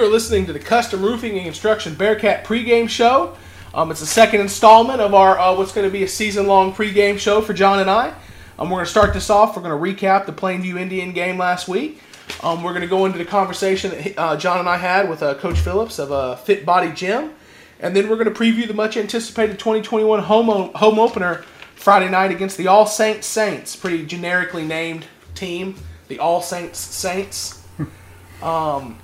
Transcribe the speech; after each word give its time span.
You 0.00 0.06
are 0.06 0.08
listening 0.08 0.46
to 0.46 0.54
the 0.54 0.58
Custom 0.58 1.02
Roofing 1.02 1.36
and 1.36 1.44
Construction 1.44 1.94
Bearcat 1.94 2.46
pregame 2.46 2.88
show. 2.88 3.36
Um, 3.74 3.90
it's 3.90 4.00
the 4.00 4.06
second 4.06 4.40
installment 4.40 4.98
of 4.98 5.12
our 5.12 5.38
uh, 5.38 5.54
what's 5.54 5.72
going 5.72 5.86
to 5.86 5.92
be 5.92 6.04
a 6.04 6.08
season-long 6.08 6.72
pregame 6.72 7.18
show 7.18 7.42
for 7.42 7.52
John 7.52 7.80
and 7.80 7.90
I. 7.90 8.14
Um, 8.58 8.70
we're 8.70 8.76
going 8.76 8.86
to 8.86 8.90
start 8.90 9.12
this 9.12 9.28
off. 9.28 9.54
We're 9.54 9.62
going 9.62 9.78
to 9.78 10.06
recap 10.06 10.24
the 10.24 10.32
Plainview 10.32 10.80
Indian 10.80 11.12
game 11.12 11.36
last 11.36 11.68
week. 11.68 12.00
Um, 12.42 12.62
we're 12.62 12.70
going 12.70 12.80
to 12.80 12.88
go 12.88 13.04
into 13.04 13.18
the 13.18 13.26
conversation 13.26 13.90
that 13.90 14.18
uh, 14.18 14.36
John 14.38 14.58
and 14.58 14.70
I 14.70 14.78
had 14.78 15.06
with 15.06 15.22
uh, 15.22 15.34
Coach 15.34 15.58
Phillips 15.58 15.98
of 15.98 16.10
uh, 16.10 16.36
Fit 16.36 16.64
Body 16.64 16.92
Gym, 16.92 17.34
and 17.78 17.94
then 17.94 18.08
we're 18.08 18.16
going 18.16 18.32
to 18.32 18.40
preview 18.40 18.66
the 18.66 18.72
much-anticipated 18.72 19.58
2021 19.58 20.22
home 20.22 20.48
o- 20.48 20.72
home 20.76 20.98
opener 20.98 21.44
Friday 21.74 22.08
night 22.08 22.30
against 22.30 22.56
the 22.56 22.68
All 22.68 22.86
Saints 22.86 23.26
Saints, 23.26 23.76
pretty 23.76 24.06
generically 24.06 24.64
named 24.64 25.04
team, 25.34 25.74
the 26.08 26.18
All 26.20 26.40
Saints 26.40 26.78
Saints. 26.78 27.62
um, 28.42 28.98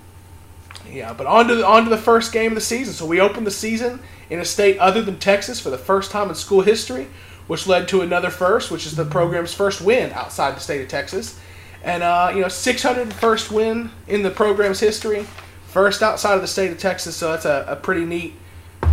yeah, 0.90 1.12
but 1.12 1.26
on 1.26 1.48
to 1.48 1.56
the, 1.56 1.66
on 1.66 1.84
to 1.84 1.90
the 1.90 1.98
first 1.98 2.32
game 2.32 2.52
of 2.52 2.54
the 2.54 2.60
season. 2.60 2.94
So 2.94 3.06
we 3.06 3.20
opened 3.20 3.46
the 3.46 3.50
season 3.50 4.00
in 4.30 4.40
a 4.40 4.44
state 4.44 4.78
other 4.78 5.02
than 5.02 5.18
Texas 5.18 5.60
for 5.60 5.70
the 5.70 5.78
first 5.78 6.10
time 6.10 6.28
in 6.28 6.34
school 6.34 6.62
history, 6.62 7.08
which 7.46 7.66
led 7.66 7.88
to 7.88 8.00
another 8.00 8.30
first, 8.30 8.70
which 8.70 8.86
is 8.86 8.96
the 8.96 9.04
program's 9.04 9.54
first 9.54 9.80
win 9.80 10.12
outside 10.12 10.56
the 10.56 10.60
state 10.60 10.82
of 10.82 10.88
Texas, 10.88 11.38
and 11.82 12.02
uh, 12.02 12.30
you 12.34 12.40
know 12.40 12.46
601st 12.46 13.50
win 13.50 13.90
in 14.08 14.22
the 14.22 14.30
program's 14.30 14.80
history, 14.80 15.26
first 15.66 16.02
outside 16.02 16.34
of 16.34 16.40
the 16.40 16.48
state 16.48 16.72
of 16.72 16.78
Texas. 16.78 17.16
So 17.16 17.32
that's 17.32 17.44
a, 17.44 17.64
a 17.68 17.76
pretty 17.76 18.04
neat 18.04 18.34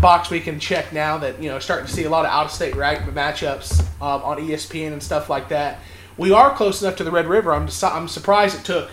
box 0.01 0.29
we 0.29 0.39
can 0.39 0.59
check 0.59 0.91
now 0.91 1.17
that 1.17 1.41
you 1.41 1.49
know 1.49 1.59
starting 1.59 1.85
to 1.85 1.91
see 1.91 2.03
a 2.03 2.09
lot 2.09 2.25
of 2.25 2.31
out-of-state 2.31 2.75
right 2.75 2.99
matchups 2.99 3.81
um, 4.01 4.21
on 4.23 4.37
ESPN 4.37 4.91
and 4.93 5.01
stuff 5.01 5.29
like 5.29 5.49
that. 5.49 5.79
We 6.17 6.31
are 6.31 6.53
close 6.53 6.81
enough 6.81 6.97
to 6.97 7.03
the 7.03 7.11
Red 7.11 7.27
River. 7.27 7.53
I'm 7.53 7.69
I'm 7.83 8.07
surprised 8.07 8.59
it 8.59 8.65
took 8.65 8.91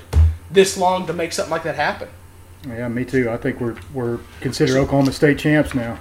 this 0.50 0.76
long 0.76 1.06
to 1.06 1.12
make 1.12 1.32
something 1.32 1.50
like 1.50 1.64
that 1.64 1.76
happen. 1.76 2.08
Yeah, 2.69 2.89
me 2.89 3.05
too. 3.05 3.30
I 3.30 3.36
think 3.36 3.61
we're 3.61 3.77
we're 3.94 4.19
considered 4.41 4.77
Oklahoma 4.77 5.12
State 5.12 5.39
champs 5.39 5.75
now. 5.75 5.98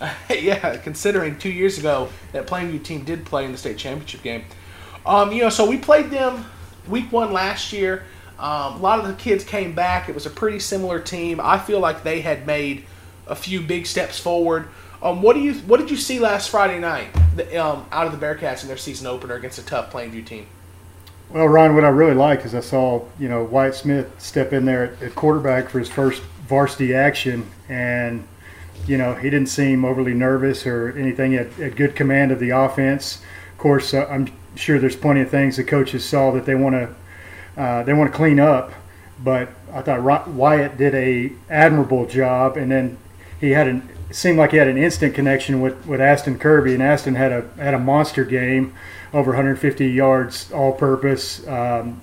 yeah, 0.30 0.76
considering 0.76 1.38
two 1.38 1.50
years 1.50 1.78
ago 1.78 2.08
that 2.32 2.46
Plainview 2.46 2.82
team 2.82 3.04
did 3.04 3.24
play 3.24 3.44
in 3.44 3.52
the 3.52 3.58
state 3.58 3.78
championship 3.78 4.22
game. 4.22 4.44
Um, 5.04 5.32
you 5.32 5.42
know, 5.42 5.48
so 5.48 5.68
we 5.68 5.78
played 5.78 6.10
them 6.10 6.44
week 6.88 7.10
one 7.12 7.32
last 7.32 7.72
year. 7.72 8.04
Um, 8.38 8.74
a 8.74 8.78
lot 8.78 8.98
of 8.98 9.06
the 9.06 9.14
kids 9.14 9.44
came 9.44 9.74
back. 9.74 10.08
It 10.08 10.14
was 10.14 10.26
a 10.26 10.30
pretty 10.30 10.58
similar 10.58 11.00
team. 11.00 11.40
I 11.42 11.58
feel 11.58 11.80
like 11.80 12.02
they 12.02 12.20
had 12.20 12.46
made 12.46 12.84
a 13.26 13.34
few 13.34 13.60
big 13.62 13.86
steps 13.86 14.18
forward. 14.18 14.68
Um, 15.02 15.22
what 15.22 15.34
do 15.34 15.40
you 15.40 15.54
what 15.54 15.80
did 15.80 15.90
you 15.90 15.96
see 15.96 16.18
last 16.18 16.50
Friday 16.50 16.78
night 16.78 17.08
the, 17.34 17.56
um, 17.56 17.86
out 17.92 18.06
of 18.06 18.18
the 18.18 18.24
Bearcats 18.24 18.62
in 18.62 18.68
their 18.68 18.76
season 18.76 19.06
opener 19.06 19.34
against 19.34 19.58
a 19.58 19.64
tough 19.64 19.92
Plainview 19.92 20.26
team? 20.26 20.46
Well, 21.30 21.48
Ryan, 21.48 21.74
what 21.74 21.84
I 21.84 21.88
really 21.88 22.14
liked 22.14 22.44
is 22.46 22.54
I 22.54 22.60
saw 22.60 23.04
you 23.18 23.28
know 23.28 23.42
Wyatt 23.42 23.74
Smith 23.74 24.20
step 24.20 24.52
in 24.52 24.64
there 24.64 24.84
at, 24.84 25.02
at 25.02 25.14
quarterback 25.14 25.68
for 25.68 25.80
his 25.80 25.88
first 25.88 26.22
varsity 26.46 26.94
action, 26.94 27.50
and 27.68 28.26
you 28.86 28.96
know 28.96 29.14
he 29.14 29.28
didn't 29.28 29.48
seem 29.48 29.84
overly 29.84 30.14
nervous 30.14 30.66
or 30.66 30.96
anything. 30.96 31.32
He 31.32 31.38
had, 31.38 31.52
had 31.54 31.76
good 31.76 31.96
command 31.96 32.30
of 32.30 32.38
the 32.38 32.50
offense. 32.50 33.22
Of 33.52 33.58
course, 33.58 33.92
uh, 33.92 34.06
I'm 34.08 34.28
sure 34.54 34.78
there's 34.78 34.96
plenty 34.96 35.20
of 35.20 35.30
things 35.30 35.56
the 35.56 35.64
coaches 35.64 36.04
saw 36.04 36.30
that 36.30 36.46
they 36.46 36.54
want 36.54 36.74
to 36.76 37.60
uh, 37.60 37.82
they 37.82 37.92
want 37.92 38.12
to 38.12 38.16
clean 38.16 38.38
up, 38.38 38.72
but 39.22 39.48
I 39.72 39.82
thought 39.82 40.28
Wyatt 40.28 40.76
did 40.76 40.94
a 40.94 41.32
admirable 41.50 42.06
job, 42.06 42.56
and 42.56 42.70
then 42.70 42.98
he 43.40 43.50
had 43.50 43.66
an 43.66 43.88
seemed 44.10 44.38
like 44.38 44.52
he 44.52 44.56
had 44.56 44.68
an 44.68 44.78
instant 44.78 45.14
connection 45.14 45.60
with, 45.60 45.86
with 45.86 46.00
Aston 46.00 46.38
Kirby, 46.38 46.74
and 46.74 46.82
Aston 46.82 47.16
had 47.16 47.32
a 47.32 47.48
had 47.56 47.74
a 47.74 47.78
monster 47.78 48.24
game, 48.24 48.74
over 49.12 49.32
150 49.32 49.86
yards 49.88 50.52
all-purpose, 50.52 51.46
um, 51.48 52.00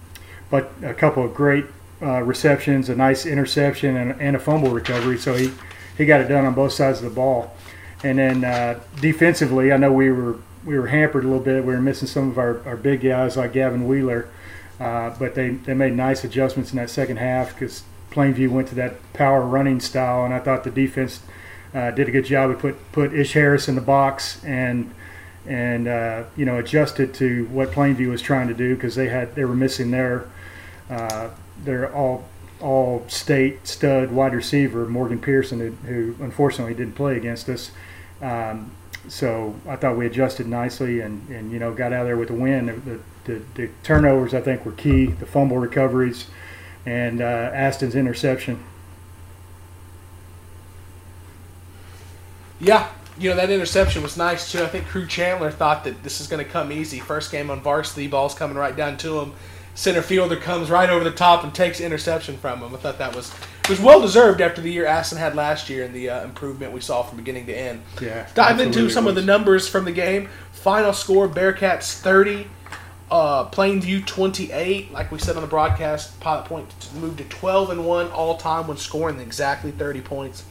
but 0.49 0.71
a 0.83 0.93
couple 0.93 1.23
of 1.23 1.33
great 1.33 1.65
uh, 2.01 2.21
receptions, 2.21 2.89
a 2.89 2.95
nice 2.95 3.25
interception, 3.25 3.95
and, 3.95 4.19
and, 4.21 4.35
a 4.35 4.39
fumble 4.39 4.71
recovery. 4.71 5.17
So 5.17 5.33
he 5.35 5.51
he 5.97 6.05
got 6.05 6.21
it 6.21 6.27
done 6.27 6.45
on 6.45 6.53
both 6.53 6.73
sides 6.73 6.99
of 6.99 7.05
the 7.05 7.15
ball. 7.15 7.55
And 8.03 8.19
then 8.19 8.43
uh, 8.43 8.81
defensively, 8.99 9.71
I 9.71 9.77
know 9.77 9.93
we 9.93 10.11
were 10.11 10.37
we 10.65 10.77
were 10.77 10.87
hampered 10.87 11.23
a 11.23 11.27
little 11.27 11.43
bit. 11.43 11.63
We 11.63 11.73
were 11.73 11.81
missing 11.81 12.07
some 12.07 12.29
of 12.29 12.37
our, 12.37 12.61
our 12.67 12.77
big 12.77 13.01
guys 13.01 13.37
like 13.37 13.53
Gavin 13.53 13.87
Wheeler, 13.87 14.29
uh, 14.79 15.15
but 15.17 15.35
they, 15.35 15.49
they 15.49 15.73
made 15.73 15.93
nice 15.93 16.23
adjustments 16.23 16.71
in 16.71 16.77
that 16.77 16.89
second 16.89 17.17
half 17.17 17.53
because 17.53 17.83
Plainview 18.11 18.49
went 18.49 18.67
to 18.69 18.75
that 18.75 19.13
power 19.13 19.41
running 19.41 19.79
style, 19.79 20.25
and 20.25 20.33
I 20.33 20.39
thought 20.39 20.63
the 20.63 20.71
defense 20.71 21.21
uh, 21.73 21.91
did 21.91 22.07
a 22.07 22.11
good 22.11 22.25
job. 22.25 22.49
We 22.49 22.55
put 22.55 22.91
put 22.91 23.13
Ish 23.13 23.33
Harris 23.33 23.67
in 23.67 23.75
the 23.75 23.81
box 23.81 24.43
and 24.43 24.93
and 25.45 25.87
uh, 25.87 26.23
you 26.35 26.45
know 26.45 26.59
adjusted 26.59 27.13
to 27.15 27.45
what 27.45 27.71
Plainview 27.71 28.09
was 28.09 28.21
trying 28.21 28.47
to 28.47 28.53
do 28.53 28.75
because 28.75 28.95
they 28.95 29.09
had 29.09 29.35
they 29.35 29.45
were 29.45 29.55
missing 29.55 29.91
their 29.91 30.29
uh, 30.89 31.29
their 31.63 31.93
all 31.93 32.25
all 32.61 33.03
state 33.07 33.67
stud 33.67 34.11
wide 34.11 34.33
receiver 34.33 34.87
Morgan 34.87 35.19
Pearson 35.19 35.59
who, 35.59 35.71
who 35.87 36.23
unfortunately 36.23 36.73
didn't 36.73 36.95
play 36.95 37.17
against 37.17 37.49
us. 37.49 37.71
Um, 38.21 38.71
so 39.09 39.55
I 39.67 39.75
thought 39.75 39.97
we 39.97 40.05
adjusted 40.05 40.47
nicely 40.47 41.01
and, 41.01 41.27
and 41.29 41.51
you 41.51 41.59
know 41.59 41.73
got 41.73 41.91
out 41.91 42.01
of 42.01 42.07
there 42.07 42.17
with 42.17 42.29
a 42.29 42.33
win. 42.33 42.67
The, 42.67 42.99
the, 43.25 43.41
the 43.55 43.69
turnovers 43.83 44.33
I 44.33 44.41
think 44.41 44.65
were 44.65 44.71
key. 44.73 45.07
The 45.07 45.25
fumble 45.25 45.57
recoveries 45.57 46.27
and 46.85 47.21
uh, 47.21 47.51
Aston's 47.53 47.95
interception 47.95 48.63
Yeah, 52.63 52.89
you 53.17 53.29
know 53.29 53.35
that 53.35 53.49
interception 53.49 54.01
was 54.01 54.17
nice 54.17 54.51
too. 54.51 54.63
I 54.63 54.67
think 54.67 54.87
Crew 54.87 55.05
Chandler 55.05 55.51
thought 55.51 55.83
that 55.83 56.01
this 56.01 56.21
is 56.21 56.27
going 56.27 56.43
to 56.43 56.49
come 56.49 56.71
easy. 56.71 56.99
First 56.99 57.31
game 57.31 57.49
on 57.51 57.61
varsity, 57.61 58.07
ball's 58.07 58.33
coming 58.33 58.57
right 58.57 58.75
down 58.75 58.97
to 58.97 59.19
him. 59.19 59.33
Center 59.75 60.03
fielder 60.03 60.35
comes 60.35 60.69
right 60.69 60.89
over 60.89 61.03
the 61.03 61.11
top 61.11 61.43
and 61.43 61.53
takes 61.53 61.81
interception 61.81 62.37
from 62.37 62.59
him. 62.59 62.73
I 62.73 62.77
thought 62.77 62.99
that 62.99 63.15
was 63.15 63.33
was 63.69 63.79
well 63.79 64.01
deserved 64.01 64.39
after 64.39 64.61
the 64.61 64.71
year 64.71 64.85
Aston 64.85 65.17
had 65.17 65.35
last 65.35 65.69
year 65.69 65.83
and 65.83 65.93
the 65.93 66.09
uh, 66.09 66.23
improvement 66.23 66.73
we 66.73 66.81
saw 66.81 67.01
from 67.01 67.17
beginning 67.17 67.47
to 67.47 67.57
end. 67.57 67.81
Yeah. 68.01 68.27
Dive 68.33 68.59
into 68.59 68.89
some 68.89 69.07
of 69.07 69.15
the 69.15 69.21
numbers 69.21 69.67
from 69.67 69.85
the 69.85 69.91
game. 69.91 70.29
Final 70.51 70.93
score: 70.93 71.27
Bearcats 71.27 71.99
thirty, 71.99 72.47
uh, 73.09 73.49
Plainview 73.49 74.05
twenty 74.05 74.51
eight. 74.51 74.91
Like 74.91 75.11
we 75.11 75.19
said 75.19 75.35
on 75.35 75.41
the 75.41 75.47
broadcast, 75.47 76.19
Pilot 76.19 76.45
Point 76.45 76.93
moved 76.95 77.17
to 77.17 77.25
twelve 77.25 77.69
and 77.69 77.85
one 77.85 78.09
all 78.11 78.37
time 78.37 78.67
when 78.67 78.77
scoring 78.77 79.19
exactly 79.19 79.71
thirty 79.71 80.01
points. 80.01 80.45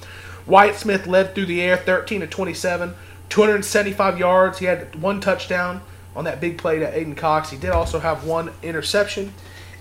Wyatt 0.47 0.77
Smith 0.77 1.07
led 1.07 1.35
through 1.35 1.47
the 1.47 1.61
air 1.63 1.77
13 1.77 2.21
to 2.21 2.27
27, 2.27 2.95
275 3.29 4.19
yards. 4.19 4.59
He 4.59 4.67
had 4.67 4.95
one 5.01 5.21
touchdown 5.21 5.81
on 6.15 6.25
that 6.25 6.41
big 6.41 6.59
play 6.59 6.79
to 6.79 6.91
Aiden 6.91 7.17
Cox. 7.17 7.51
He 7.51 7.57
did 7.57 7.71
also 7.71 7.99
have 7.99 8.25
one 8.25 8.53
interception. 8.63 9.33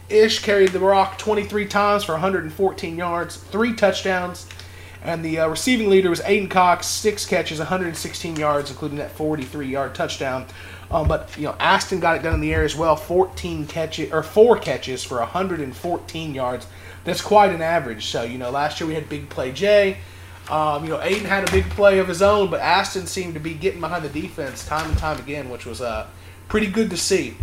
Ish 0.10 0.40
carried 0.40 0.70
the 0.70 0.80
rock 0.80 1.18
23 1.18 1.66
times 1.68 2.04
for 2.04 2.14
114 2.14 2.98
yards, 2.98 3.38
three 3.38 3.74
touchdowns. 3.74 4.48
And 5.04 5.26
the 5.26 5.40
uh, 5.40 5.48
receiving 5.48 5.90
leader 5.90 6.12
was 6.12 6.20
Aiden 6.22 6.50
Cox, 6.50 6.86
six 6.86 7.26
catches, 7.26 7.58
116 7.58 8.36
yards, 8.36 8.70
including 8.70 9.00
that 9.00 9.16
43-yard 9.18 9.96
touchdown. 9.96 10.46
Um, 10.92 11.08
but 11.08 11.36
you 11.38 11.44
know, 11.44 11.56
Aston 11.60 12.00
got 12.00 12.18
it 12.18 12.24
done 12.24 12.36
in 12.36 12.42
the 12.42 12.54
air 12.54 12.64
as 12.64 12.76
well, 12.76 12.96
14 12.96 13.66
catches 13.66 14.12
or 14.12 14.22
four 14.22 14.58
catches 14.58 15.04
for 15.04 15.18
114 15.20 16.36
yards. 16.36 16.68
That's 17.04 17.22
quite 17.22 17.52
an 17.52 17.62
average. 17.62 18.08
So 18.08 18.24
you 18.24 18.38
know, 18.38 18.52
last 18.52 18.80
year 18.80 18.88
we 18.88 18.94
had 18.94 19.10
Big 19.10 19.30
Play 19.30 19.54
Jay. 19.54 19.98
Um, 20.52 20.84
you 20.84 20.90
know, 20.90 20.98
Aiden 20.98 21.22
had 21.22 21.48
a 21.48 21.52
big 21.52 21.70
play 21.70 22.00
of 22.00 22.10
his 22.10 22.22
own, 22.22 22.52
but 22.52 22.60
Aston 22.60 23.08
seemed 23.08 23.36
to 23.36 23.40
be 23.40 23.54
getting 23.54 23.80
behind 23.80 24.04
the 24.04 24.10
defense 24.10 24.66
time 24.66 24.90
and 24.90 24.98
time 24.98 25.18
again, 25.18 25.50
which 25.50 25.66
was 25.66 25.80
uh, 25.80 26.08
pretty 26.50 26.68
good 26.68 26.90
to 26.90 26.98
see. 26.98 27.38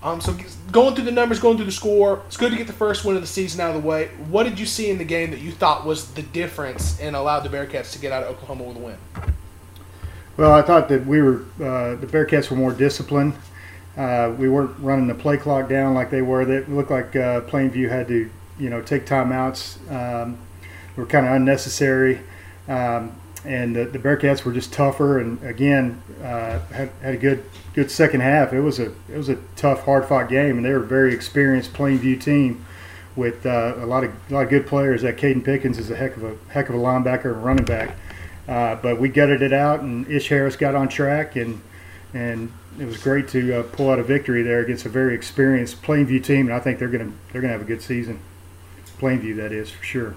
Um, 0.00 0.20
so 0.20 0.36
going 0.70 0.94
through 0.94 1.06
the 1.06 1.12
numbers, 1.12 1.40
going 1.40 1.56
through 1.56 1.66
the 1.66 1.72
score, 1.72 2.22
it's 2.26 2.36
good 2.36 2.52
to 2.52 2.56
get 2.56 2.68
the 2.68 2.72
first 2.72 3.04
win 3.04 3.16
of 3.16 3.22
the 3.22 3.26
season 3.26 3.60
out 3.60 3.74
of 3.74 3.82
the 3.82 3.88
way. 3.88 4.10
What 4.28 4.44
did 4.44 4.60
you 4.60 4.66
see 4.66 4.88
in 4.90 4.98
the 4.98 5.04
game 5.04 5.32
that 5.32 5.40
you 5.40 5.50
thought 5.50 5.84
was 5.84 6.12
the 6.14 6.22
difference 6.22 7.00
and 7.00 7.16
allowed 7.16 7.40
the 7.40 7.48
Bearcats 7.48 7.92
to 7.94 7.98
get 7.98 8.12
out 8.12 8.22
of 8.22 8.28
Oklahoma 8.30 8.62
with 8.62 8.76
a 8.76 8.80
win? 8.80 8.98
Well, 10.36 10.52
I 10.52 10.62
thought 10.62 10.88
that 10.90 11.04
we 11.04 11.20
were 11.20 11.40
uh, 11.56 11.96
the 11.96 12.06
Bearcats 12.06 12.48
were 12.48 12.56
more 12.56 12.72
disciplined. 12.72 13.34
Uh, 13.96 14.32
we 14.38 14.48
weren't 14.48 14.78
running 14.78 15.08
the 15.08 15.14
play 15.14 15.36
clock 15.36 15.68
down 15.68 15.94
like 15.94 16.10
they 16.10 16.22
were. 16.22 16.42
It 16.42 16.70
looked 16.70 16.92
like 16.92 17.16
uh, 17.16 17.40
Plainview 17.40 17.88
had 17.88 18.06
to, 18.06 18.30
you 18.56 18.70
know, 18.70 18.82
take 18.82 19.04
timeouts. 19.04 19.78
Um, 19.90 20.38
were 20.96 21.06
kind 21.06 21.26
of 21.26 21.32
unnecessary. 21.32 22.20
Um, 22.68 23.12
and 23.44 23.76
the, 23.76 23.84
the, 23.84 23.98
Bearcats 23.98 24.42
were 24.44 24.52
just 24.52 24.72
tougher, 24.72 25.20
and 25.20 25.40
again 25.44 26.02
uh, 26.20 26.58
had, 26.66 26.90
had 27.00 27.14
a 27.14 27.16
good 27.16 27.44
good 27.74 27.90
second 27.90 28.20
half. 28.20 28.52
It 28.52 28.60
was 28.60 28.80
a 28.80 28.86
it 29.08 29.16
was 29.16 29.28
a 29.28 29.36
tough, 29.54 29.84
hard 29.84 30.06
fought 30.06 30.28
game, 30.28 30.56
and 30.56 30.64
they 30.64 30.70
were 30.70 30.82
a 30.82 30.86
very 30.86 31.14
experienced 31.14 31.72
Plainview 31.72 32.20
team 32.20 32.64
with 33.14 33.46
uh, 33.46 33.74
a 33.76 33.86
lot 33.86 34.02
of 34.02 34.12
a 34.30 34.34
lot 34.34 34.42
of 34.42 34.50
good 34.50 34.66
players. 34.66 35.02
That 35.02 35.16
Caden 35.16 35.44
Pickens 35.44 35.78
is 35.78 35.90
a 35.90 35.96
heck 35.96 36.16
of 36.16 36.24
a 36.24 36.36
heck 36.48 36.68
of 36.68 36.74
a 36.74 36.78
linebacker 36.78 37.34
and 37.34 37.44
running 37.44 37.64
back. 37.64 37.96
Uh, 38.48 38.76
but 38.76 39.00
we 39.00 39.08
gutted 39.08 39.42
it 39.42 39.52
out, 39.52 39.80
and 39.80 40.08
Ish 40.08 40.28
Harris 40.28 40.56
got 40.56 40.74
on 40.74 40.88
track, 40.88 41.36
and 41.36 41.60
and 42.14 42.52
it 42.78 42.84
was 42.84 42.98
great 42.98 43.28
to 43.28 43.60
uh, 43.60 43.62
pull 43.62 43.90
out 43.90 43.98
a 43.98 44.02
victory 44.02 44.42
there 44.42 44.60
against 44.60 44.86
a 44.86 44.88
very 44.88 45.14
experienced 45.14 45.82
Plainview 45.82 46.22
team, 46.22 46.46
and 46.46 46.54
I 46.54 46.60
think 46.60 46.78
they're 46.78 46.88
gonna 46.88 47.12
they're 47.32 47.40
gonna 47.40 47.52
have 47.52 47.62
a 47.62 47.66
good 47.66 47.82
season. 47.82 48.20
Plainview, 48.98 49.36
that 49.36 49.52
is 49.52 49.70
for 49.70 49.84
sure. 49.84 50.14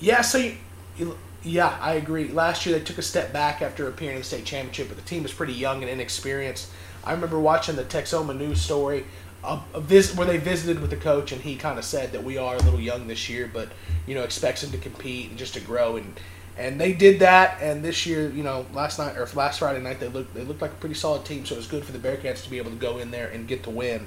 Yeah, 0.00 0.22
so 0.22 0.38
you, 0.38 0.56
you, 0.96 1.18
yeah, 1.44 1.76
I 1.80 1.94
agree. 1.94 2.28
Last 2.28 2.64
year 2.66 2.78
they 2.78 2.84
took 2.84 2.98
a 2.98 3.02
step 3.02 3.32
back 3.32 3.62
after 3.62 3.88
appearing 3.88 4.16
in 4.16 4.22
the 4.22 4.26
state 4.26 4.44
championship, 4.44 4.88
but 4.88 4.96
the 4.96 5.04
team 5.04 5.22
was 5.22 5.32
pretty 5.32 5.52
young 5.52 5.82
and 5.82 5.90
inexperienced. 5.90 6.70
I 7.04 7.12
remember 7.12 7.38
watching 7.38 7.76
the 7.76 7.84
Texoma 7.84 8.36
news 8.36 8.62
story 8.62 9.04
uh, 9.44 9.46
uh, 9.46 9.60
a, 9.74 9.78
a 9.78 9.80
visit 9.80 10.16
where 10.16 10.26
they 10.26 10.38
visited 10.38 10.80
with 10.80 10.90
the 10.90 10.96
coach, 10.96 11.32
and 11.32 11.42
he 11.42 11.56
kind 11.56 11.78
of 11.78 11.84
said 11.84 12.12
that 12.12 12.24
we 12.24 12.38
are 12.38 12.56
a 12.56 12.62
little 12.62 12.80
young 12.80 13.06
this 13.06 13.28
year, 13.28 13.50
but 13.52 13.68
you 14.06 14.14
know 14.14 14.22
expects 14.22 14.62
them 14.62 14.70
to 14.70 14.78
compete 14.78 15.28
and 15.30 15.38
just 15.38 15.54
to 15.54 15.60
grow 15.60 15.96
and. 15.96 16.18
And 16.56 16.80
they 16.80 16.92
did 16.92 17.18
that, 17.18 17.60
and 17.60 17.84
this 17.84 18.06
year, 18.06 18.30
you 18.30 18.44
know, 18.44 18.64
last 18.72 19.00
night 19.00 19.16
or 19.16 19.28
last 19.34 19.58
Friday 19.58 19.82
night, 19.82 19.98
they 19.98 20.06
looked 20.06 20.32
they 20.34 20.44
looked 20.44 20.62
like 20.62 20.70
a 20.70 20.76
pretty 20.76 20.94
solid 20.94 21.24
team. 21.24 21.44
So 21.44 21.56
it 21.56 21.58
was 21.58 21.66
good 21.66 21.84
for 21.84 21.90
the 21.90 21.98
Bearcats 21.98 22.44
to 22.44 22.48
be 22.48 22.58
able 22.58 22.70
to 22.70 22.76
go 22.76 22.98
in 22.98 23.10
there 23.10 23.26
and 23.26 23.48
get 23.48 23.64
the 23.64 23.70
win. 23.70 24.06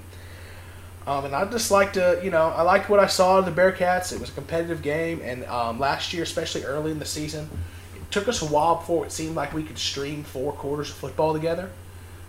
Um, 1.07 1.23
and 1.23 1.33
I 1.33 1.45
just 1.45 1.71
like 1.71 1.93
to, 1.93 2.19
you 2.21 2.29
know, 2.29 2.47
I 2.47 2.63
liked 2.63 2.89
what 2.89 2.99
I 2.99 3.07
saw 3.07 3.39
of 3.39 3.45
the 3.45 3.51
Bearcats. 3.51 4.11
It 4.11 4.19
was 4.19 4.29
a 4.29 4.33
competitive 4.33 4.81
game, 4.81 5.21
and 5.23 5.45
um, 5.45 5.79
last 5.79 6.11
year, 6.11 6.21
especially 6.21 6.65
early 6.65 6.91
in 6.91 6.99
the 6.99 7.05
season, 7.05 7.49
it 7.95 8.11
took 8.11 8.27
us 8.27 8.41
a 8.41 8.45
while 8.45 8.75
before 8.75 9.05
it 9.05 9.13
seemed 9.13 9.33
like 9.33 9.53
we 9.53 9.63
could 9.63 9.77
stream 9.77 10.25
four 10.25 10.51
quarters 10.51 10.89
of 10.89 10.97
football 10.97 11.33
together. 11.33 11.71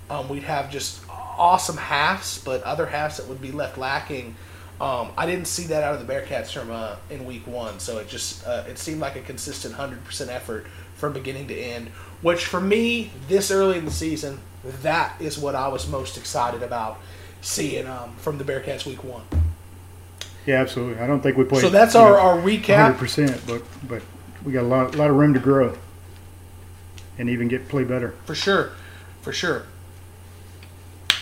Um, 0.09 0.29
we'd 0.29 0.45
have 0.45 0.71
just 0.71 1.03
awesome 1.11 1.77
halves, 1.77 2.41
but 2.45 2.63
other 2.63 2.87
halves 2.87 3.17
that 3.17 3.27
would 3.27 3.43
be 3.43 3.51
left 3.51 3.79
lacking. 3.79 4.37
Um, 4.81 5.11
I 5.19 5.27
didn't 5.27 5.47
see 5.47 5.65
that 5.65 5.83
out 5.83 6.01
of 6.01 6.07
the 6.07 6.13
Bearcats 6.13 6.53
from 6.53 6.71
uh, 6.71 6.97
in 7.11 7.25
week 7.25 7.49
one, 7.49 7.81
so 7.81 7.99
it 7.99 8.07
just 8.07 8.47
uh, 8.47 8.63
it 8.69 8.79
seemed 8.79 9.01
like 9.01 9.17
a 9.17 9.23
consistent 9.23 9.75
hundred 9.75 10.05
percent 10.05 10.31
effort 10.31 10.69
from 10.95 11.13
beginning 11.13 11.49
to 11.49 11.55
end. 11.59 11.89
Which 12.23 12.45
for 12.45 12.61
me, 12.61 13.11
this 13.27 13.51
early 13.51 13.77
in 13.77 13.85
the 13.85 13.91
season, 13.91 14.39
that 14.83 15.21
is 15.21 15.37
what 15.37 15.57
I 15.57 15.67
was 15.67 15.89
most 15.89 16.17
excited 16.17 16.63
about 16.63 17.01
seeing 17.41 17.87
um, 17.87 18.15
from 18.17 18.39
the 18.39 18.45
Bearcats 18.45 18.87
week 18.87 19.05
one. 19.05 19.23
Yeah, 20.47 20.61
absolutely. 20.61 21.03
I 21.03 21.07
don't 21.07 21.21
think 21.21 21.37
we 21.37 21.45
played. 21.45 21.61
So 21.61 21.69
that's 21.69 21.95
our, 21.95 22.19
our 22.19 22.39
recap. 22.39 22.97
100%, 22.97 23.47
but 23.47 23.63
but 23.87 24.03
we 24.45 24.53
got 24.53 24.63
a 24.63 24.67
lot, 24.67 24.95
lot 24.95 25.11
of 25.11 25.17
room 25.17 25.35
to 25.35 25.41
grow 25.41 25.77
and 27.19 27.29
even 27.29 27.49
get 27.49 27.69
play 27.69 27.85
better. 27.85 28.15
For 28.25 28.35
sure, 28.35 28.73
for 29.21 29.33
sure. 29.33 29.67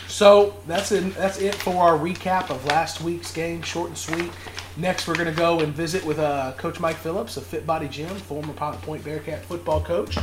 So 0.07 0.55
that's 0.67 0.93
it. 0.93 1.15
That's 1.15 1.39
it 1.39 1.55
for 1.57 1.83
our 1.83 1.99
recap 1.99 2.51
of 2.51 2.65
last 2.67 3.01
week's 3.01 3.33
game, 3.33 3.63
short 3.63 3.89
and 3.89 3.99
sweet. 3.99 4.31
Next, 4.77 5.09
we're 5.09 5.15
going 5.15 5.27
to 5.27 5.33
go 5.33 5.61
and 5.61 5.73
visit 5.75 6.05
with 6.05 6.19
uh, 6.19 6.53
Coach 6.57 6.79
Mike 6.81 6.97
Phillips 6.97 7.37
of 7.37 7.45
Fit 7.45 7.67
Body 7.67 7.89
Gym, 7.89 8.15
former 8.17 8.53
Pilot 8.53 8.81
Point 8.83 9.05
Bearcat 9.05 9.43
football 9.45 9.81
coach. 9.81 10.17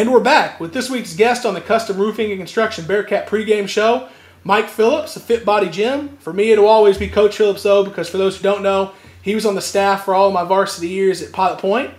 And 0.00 0.10
we're 0.10 0.20
back 0.20 0.60
with 0.60 0.72
this 0.72 0.88
week's 0.88 1.14
guest 1.14 1.44
on 1.44 1.52
the 1.52 1.60
Custom 1.60 1.98
Roofing 1.98 2.30
and 2.30 2.40
Construction 2.40 2.86
Bearcat 2.86 3.26
pregame 3.26 3.68
show, 3.68 4.08
Mike 4.44 4.70
Phillips 4.70 5.14
of 5.14 5.22
Fit 5.22 5.44
Body 5.44 5.68
Gym. 5.68 6.16
For 6.20 6.32
me, 6.32 6.52
it'll 6.52 6.68
always 6.68 6.96
be 6.96 7.06
Coach 7.06 7.36
Phillips, 7.36 7.64
though, 7.64 7.84
because 7.84 8.08
for 8.08 8.16
those 8.16 8.38
who 8.38 8.42
don't 8.42 8.62
know, 8.62 8.92
he 9.20 9.34
was 9.34 9.44
on 9.44 9.56
the 9.56 9.60
staff 9.60 10.06
for 10.06 10.14
all 10.14 10.28
of 10.28 10.32
my 10.32 10.42
varsity 10.42 10.88
years 10.88 11.20
at 11.20 11.32
Pilot 11.32 11.58
Point. 11.58 11.90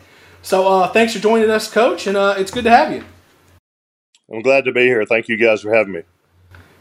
So 0.42 0.68
uh, 0.68 0.88
thanks 0.88 1.14
for 1.14 1.20
joining 1.20 1.52
us, 1.52 1.72
Coach, 1.72 2.08
and 2.08 2.18
uh, 2.18 2.34
it's 2.40 2.50
good 2.50 2.64
to 2.64 2.72
have 2.72 2.92
you. 2.92 3.04
I'm 4.34 4.42
glad 4.42 4.66
to 4.66 4.72
be 4.72 4.82
here. 4.82 5.06
Thank 5.06 5.28
you 5.28 5.38
guys 5.38 5.62
for 5.62 5.72
having 5.72 5.94
me. 5.94 6.02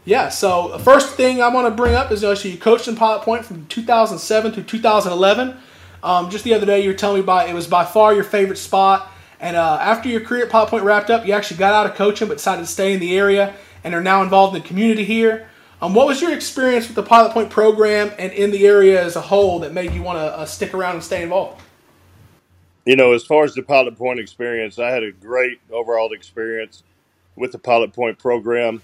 Yeah, 0.06 0.30
so 0.30 0.68
the 0.68 0.78
first 0.78 1.16
thing 1.16 1.42
I 1.42 1.48
want 1.48 1.66
to 1.66 1.70
bring 1.70 1.94
up 1.94 2.10
is 2.10 2.22
you, 2.22 2.28
know, 2.28 2.34
so 2.34 2.48
you 2.48 2.56
coached 2.56 2.88
in 2.88 2.96
Pilot 2.96 3.24
Point 3.24 3.44
from 3.44 3.66
2007 3.66 4.52
to 4.52 4.62
2011. 4.62 5.58
Um, 6.02 6.30
just 6.30 6.44
the 6.44 6.54
other 6.54 6.64
day, 6.64 6.80
you 6.80 6.88
were 6.88 6.96
telling 6.96 7.16
me 7.16 7.24
about 7.24 7.50
it 7.50 7.54
was 7.54 7.66
by 7.66 7.84
far 7.84 8.14
your 8.14 8.24
favorite 8.24 8.56
spot 8.56 9.12
and 9.40 9.56
uh, 9.56 9.78
after 9.80 10.08
your 10.08 10.20
career 10.20 10.44
at 10.44 10.50
Pilot 10.50 10.68
Point 10.68 10.84
wrapped 10.84 11.08
up, 11.08 11.26
you 11.26 11.32
actually 11.32 11.56
got 11.56 11.72
out 11.72 11.86
of 11.86 11.96
coaching 11.96 12.28
but 12.28 12.36
decided 12.36 12.60
to 12.60 12.66
stay 12.66 12.92
in 12.92 13.00
the 13.00 13.16
area 13.16 13.54
and 13.82 13.94
are 13.94 14.02
now 14.02 14.22
involved 14.22 14.54
in 14.54 14.62
the 14.62 14.68
community 14.68 15.04
here. 15.04 15.48
Um, 15.80 15.94
what 15.94 16.06
was 16.06 16.20
your 16.20 16.34
experience 16.34 16.86
with 16.86 16.96
the 16.96 17.02
Pilot 17.02 17.32
Point 17.32 17.48
program 17.48 18.12
and 18.18 18.32
in 18.34 18.50
the 18.50 18.66
area 18.66 19.02
as 19.02 19.16
a 19.16 19.20
whole 19.22 19.60
that 19.60 19.72
made 19.72 19.92
you 19.92 20.02
want 20.02 20.18
to 20.18 20.38
uh, 20.38 20.44
stick 20.44 20.74
around 20.74 20.96
and 20.96 21.02
stay 21.02 21.22
involved? 21.22 21.62
You 22.84 22.96
know, 22.96 23.12
as 23.12 23.24
far 23.24 23.44
as 23.44 23.54
the 23.54 23.62
Pilot 23.62 23.96
Point 23.96 24.20
experience, 24.20 24.78
I 24.78 24.90
had 24.90 25.02
a 25.02 25.10
great 25.10 25.58
overall 25.70 26.12
experience 26.12 26.82
with 27.34 27.52
the 27.52 27.58
Pilot 27.58 27.94
Point 27.94 28.18
program. 28.18 28.82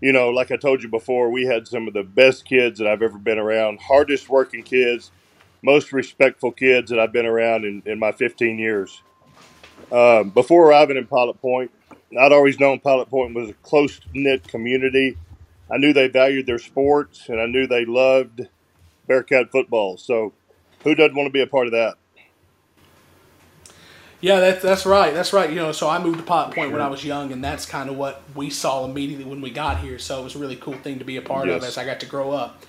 You 0.00 0.12
know, 0.12 0.30
like 0.30 0.50
I 0.50 0.56
told 0.56 0.82
you 0.82 0.88
before, 0.88 1.30
we 1.30 1.44
had 1.44 1.68
some 1.68 1.86
of 1.86 1.92
the 1.92 2.02
best 2.02 2.46
kids 2.46 2.78
that 2.78 2.88
I've 2.88 3.02
ever 3.02 3.18
been 3.18 3.38
around, 3.38 3.80
hardest 3.80 4.30
working 4.30 4.62
kids, 4.62 5.10
most 5.60 5.92
respectful 5.92 6.50
kids 6.50 6.90
that 6.90 6.98
I've 6.98 7.12
been 7.12 7.26
around 7.26 7.66
in, 7.66 7.82
in 7.84 7.98
my 7.98 8.10
15 8.10 8.58
years. 8.58 9.02
Um, 9.90 10.30
before 10.30 10.68
arriving 10.68 10.96
in 10.96 11.06
Pilot 11.06 11.40
Point, 11.40 11.70
I'd 12.18 12.32
always 12.32 12.58
known 12.58 12.80
Pilot 12.80 13.08
Point 13.08 13.34
was 13.34 13.50
a 13.50 13.54
close 13.54 14.00
knit 14.14 14.46
community. 14.48 15.16
I 15.70 15.78
knew 15.78 15.92
they 15.92 16.08
valued 16.08 16.46
their 16.46 16.58
sports, 16.58 17.28
and 17.28 17.40
I 17.40 17.46
knew 17.46 17.66
they 17.66 17.84
loved 17.84 18.48
Bearcat 19.06 19.50
football. 19.50 19.96
So, 19.96 20.32
who 20.82 20.94
doesn't 20.94 21.16
want 21.16 21.26
to 21.26 21.32
be 21.32 21.42
a 21.42 21.46
part 21.46 21.66
of 21.66 21.72
that? 21.72 21.94
Yeah, 24.22 24.38
that's 24.38 24.62
that's 24.62 24.86
right. 24.86 25.12
That's 25.12 25.32
right. 25.32 25.50
You 25.50 25.56
know, 25.56 25.72
so 25.72 25.88
I 25.88 26.02
moved 26.02 26.18
to 26.18 26.24
Pilot 26.24 26.54
Point 26.54 26.68
sure. 26.68 26.72
when 26.72 26.80
I 26.80 26.88
was 26.88 27.04
young, 27.04 27.32
and 27.32 27.42
that's 27.42 27.66
kind 27.66 27.90
of 27.90 27.96
what 27.96 28.22
we 28.34 28.50
saw 28.50 28.84
immediately 28.84 29.24
when 29.24 29.40
we 29.40 29.50
got 29.50 29.78
here. 29.78 29.98
So 29.98 30.20
it 30.20 30.24
was 30.24 30.36
a 30.36 30.38
really 30.38 30.56
cool 30.56 30.74
thing 30.74 31.00
to 31.00 31.04
be 31.04 31.16
a 31.16 31.22
part 31.22 31.48
yes. 31.48 31.56
of 31.56 31.68
as 31.68 31.76
I 31.76 31.84
got 31.84 32.00
to 32.00 32.06
grow 32.06 32.30
up. 32.30 32.62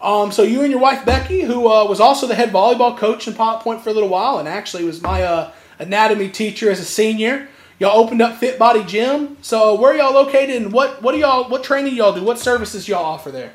Um, 0.00 0.32
so 0.32 0.42
you 0.42 0.62
and 0.62 0.70
your 0.70 0.80
wife 0.80 1.04
Becky, 1.04 1.42
who 1.42 1.68
uh, 1.68 1.86
was 1.86 2.00
also 2.00 2.26
the 2.26 2.34
head 2.34 2.50
volleyball 2.50 2.96
coach 2.96 3.28
in 3.28 3.34
Pilot 3.34 3.62
Point 3.62 3.82
for 3.82 3.90
a 3.90 3.92
little 3.92 4.08
while, 4.08 4.38
and 4.38 4.48
actually 4.48 4.84
was 4.84 5.02
my 5.02 5.22
uh, 5.22 5.52
anatomy 5.78 6.28
teacher 6.28 6.70
as 6.70 6.80
a 6.80 6.84
senior. 6.84 7.48
Y'all 7.78 7.98
opened 7.98 8.22
up 8.22 8.36
Fit 8.36 8.58
Body 8.58 8.84
Gym. 8.84 9.36
So 9.42 9.74
where 9.80 9.96
y'all 9.96 10.14
located 10.14 10.62
and 10.62 10.72
what 10.72 11.02
what 11.02 11.12
do 11.12 11.18
y'all 11.18 11.48
what 11.50 11.64
training 11.64 11.96
y'all 11.96 12.14
do? 12.14 12.22
What 12.22 12.38
services 12.38 12.88
y'all 12.88 13.04
offer 13.04 13.30
there? 13.30 13.52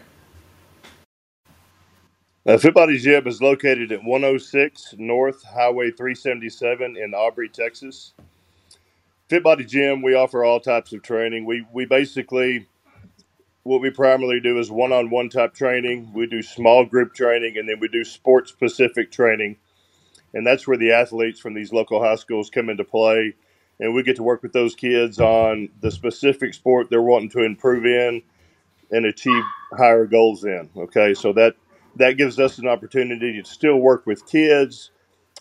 Uh, 2.45 2.57
Fit 2.57 2.73
Body 2.73 2.97
Gym 2.97 3.27
is 3.27 3.41
located 3.41 3.91
at 3.91 4.03
106 4.03 4.95
North 4.97 5.43
Highway 5.43 5.91
377 5.91 6.97
in 6.97 7.13
Aubrey, 7.13 7.49
Texas. 7.49 8.13
Fit 9.29 9.43
Body 9.43 9.65
Gym, 9.65 10.01
we 10.01 10.15
offer 10.15 10.43
all 10.43 10.59
types 10.59 10.91
of 10.93 11.03
training. 11.03 11.45
We 11.45 11.65
we 11.71 11.85
basically 11.85 12.67
what 13.63 13.81
we 13.81 13.91
primarily 13.91 14.39
do 14.39 14.57
is 14.57 14.71
one-on-one 14.71 15.29
type 15.29 15.53
training. 15.53 16.11
We 16.13 16.27
do 16.27 16.41
small 16.41 16.85
group 16.85 17.13
training, 17.13 17.57
and 17.57 17.69
then 17.69 17.79
we 17.79 17.87
do 17.87 18.03
sport-specific 18.03 19.11
training 19.11 19.57
and 20.33 20.45
that's 20.45 20.67
where 20.67 20.77
the 20.77 20.91
athletes 20.91 21.39
from 21.39 21.53
these 21.53 21.73
local 21.73 22.01
high 22.03 22.15
schools 22.15 22.49
come 22.49 22.69
into 22.69 22.83
play. 22.83 23.33
And 23.79 23.93
we 23.93 24.03
get 24.03 24.17
to 24.17 24.23
work 24.23 24.43
with 24.43 24.53
those 24.53 24.75
kids 24.75 25.19
on 25.19 25.69
the 25.81 25.91
specific 25.91 26.53
sport 26.53 26.89
they're 26.89 27.01
wanting 27.01 27.29
to 27.31 27.43
improve 27.43 27.85
in 27.85 28.21
and 28.91 29.05
achieve 29.05 29.43
higher 29.77 30.05
goals 30.05 30.43
in 30.43 30.69
okay? 30.75 31.13
So 31.13 31.33
that 31.33 31.55
that 31.95 32.17
gives 32.17 32.39
us 32.39 32.57
an 32.59 32.67
opportunity 32.67 33.41
to 33.41 33.47
still 33.47 33.77
work 33.77 34.05
with 34.05 34.25
kids 34.27 34.91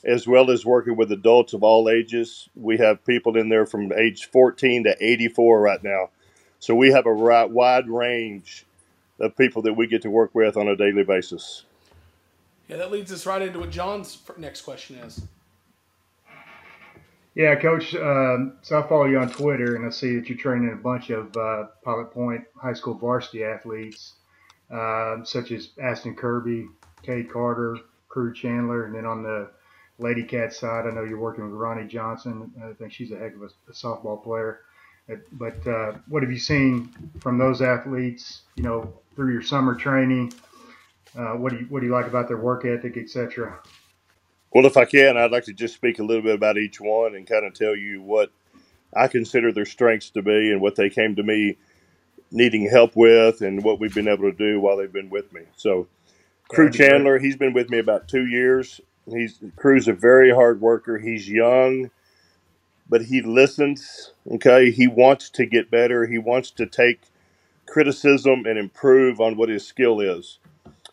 as 0.05 0.27
well 0.27 0.51
as 0.51 0.65
working 0.65 0.97
with 0.97 1.13
adults 1.13 1.53
of 1.53 1.63
all 1.63 1.89
ages. 1.89 2.49
We 2.55 2.79
have 2.79 3.05
people 3.05 3.37
in 3.37 3.49
there 3.49 3.67
from 3.67 3.93
age 3.93 4.29
14 4.31 4.85
to 4.85 4.97
84 5.01 5.61
right 5.61 5.83
now. 5.83 6.11
So 6.61 6.75
we 6.75 6.93
have 6.93 7.07
a 7.07 7.13
wide 7.13 7.89
range 7.89 8.65
of 9.21 9.37
people 9.37 9.63
that 9.63 9.75
we 9.75 9.87
get 9.87 10.03
to 10.03 10.11
work 10.11 10.35
with 10.35 10.57
on 10.57 10.69
a 10.69 10.77
daily 10.77 11.05
basis 11.05 11.65
yeah, 12.69 12.77
that 12.77 12.91
leads 12.91 13.11
us 13.13 13.27
right 13.27 13.43
into 13.43 13.59
what 13.59 13.71
John's 13.71 14.19
next 14.37 14.63
question 14.63 14.97
is. 14.97 15.23
Yeah, 17.35 17.55
Coach. 17.55 17.95
Um, 17.95 18.59
so 18.63 18.81
I 18.81 18.89
follow 18.89 19.05
you 19.05 19.19
on 19.19 19.31
Twitter, 19.31 19.77
and 19.77 19.87
I 19.87 19.91
see 19.91 20.17
that 20.17 20.29
you're 20.29 20.37
training 20.37 20.73
a 20.73 20.77
bunch 20.77 21.11
of 21.11 21.37
uh, 21.37 21.67
Pilot 21.85 22.11
Point 22.11 22.45
High 22.61 22.73
School 22.73 22.95
varsity 22.95 23.45
athletes, 23.45 24.15
uh, 24.73 25.23
such 25.25 25.53
as 25.53 25.71
Aston 25.81 26.17
Kirby, 26.17 26.67
Cade 27.03 27.33
Carter, 27.33 27.79
Crew 28.09 28.35
Chandler, 28.35 28.87
and 28.87 28.95
then 28.95 29.07
on 29.07 29.23
the 29.23 29.51
Lady 29.99 30.23
Cat 30.25 30.53
side, 30.53 30.87
I 30.87 30.91
know 30.91 31.05
you're 31.05 31.19
working 31.19 31.45
with 31.45 31.53
Ronnie 31.53 31.87
Johnson. 31.87 32.53
I 32.63 32.73
think 32.73 32.93
she's 32.93 33.13
a 33.13 33.19
heck 33.19 33.35
of 33.35 33.43
a, 33.43 33.51
a 33.69 33.73
softball 33.73 34.23
player. 34.23 34.61
But 35.33 35.67
uh, 35.67 35.93
what 36.09 36.23
have 36.23 36.31
you 36.31 36.39
seen 36.39 36.93
from 37.21 37.39
those 37.39 37.63
athletes? 37.63 38.43
You 38.57 38.65
know, 38.65 38.93
through 39.15 39.33
your 39.33 39.43
summer 39.43 39.75
training 39.75 40.33
uh, 41.17 41.33
what 41.35 41.53
do 41.53 41.59
you 41.61 41.67
what 41.69 41.81
do 41.81 41.87
you 41.87 41.93
like 41.93 42.07
about 42.07 42.29
their 42.29 42.39
work 42.39 42.65
ethic, 42.65 42.97
etc. 42.97 43.59
Well, 44.53 44.67
if 44.67 44.77
I 44.77 44.87
can, 44.87 45.17
I'd 45.17 45.31
like 45.31 45.45
to 45.45 45.53
just 45.53 45.75
speak 45.75 45.99
a 45.99 46.05
little 46.05 46.23
bit 46.23 46.35
about 46.35 46.59
each 46.59 46.81
one 46.81 47.15
and 47.15 47.27
kind 47.27 47.45
of 47.47 47.55
tell 47.55 47.77
you 47.77 48.03
what 48.03 48.31
I 48.97 49.09
consider 49.09 49.53
their 49.53 49.67
strengths 49.67 50.11
to 50.11 50.23
be 50.23 50.51
and 50.53 50.61
what 50.61 50.77
they 50.77 50.91
came 50.91 51.17
to 51.17 51.23
me 51.23 51.57
needing 52.31 52.69
help 52.69 52.97
with 52.97 53.43
and 53.43 53.63
what 53.65 53.81
we've 53.81 53.95
been 53.95 54.09
able 54.09 54.31
to 54.31 54.37
do 54.37 54.61
while 54.61 54.77
they've 54.77 54.93
been 54.93 55.11
with 55.11 55.33
me. 55.33 55.43
So, 55.57 55.89
Crew 56.49 56.71
Chandler, 56.71 57.19
he's 57.19 57.37
been 57.37 57.53
with 57.55 57.71
me 57.71 57.79
about 57.79 58.09
two 58.09 58.27
years. 58.27 58.81
He's 59.11 59.41
Crew's 59.57 59.89
a 59.89 59.93
very 59.93 60.33
hard 60.33 60.61
worker. 60.61 60.99
He's 60.99 61.29
young, 61.29 61.91
but 62.89 63.07
he 63.07 63.23
listens. 63.23 64.13
Okay, 64.31 64.71
he 64.71 64.87
wants 64.87 65.31
to 65.31 65.47
get 65.47 65.71
better. 65.71 66.07
He 66.07 66.19
wants 66.19 66.51
to 66.53 66.67
take 66.67 67.01
criticism 67.67 68.47
and 68.47 68.59
improve 68.59 69.21
on 69.21 69.37
what 69.37 69.49
his 69.51 69.67
skill 69.67 70.01
is. 70.01 70.39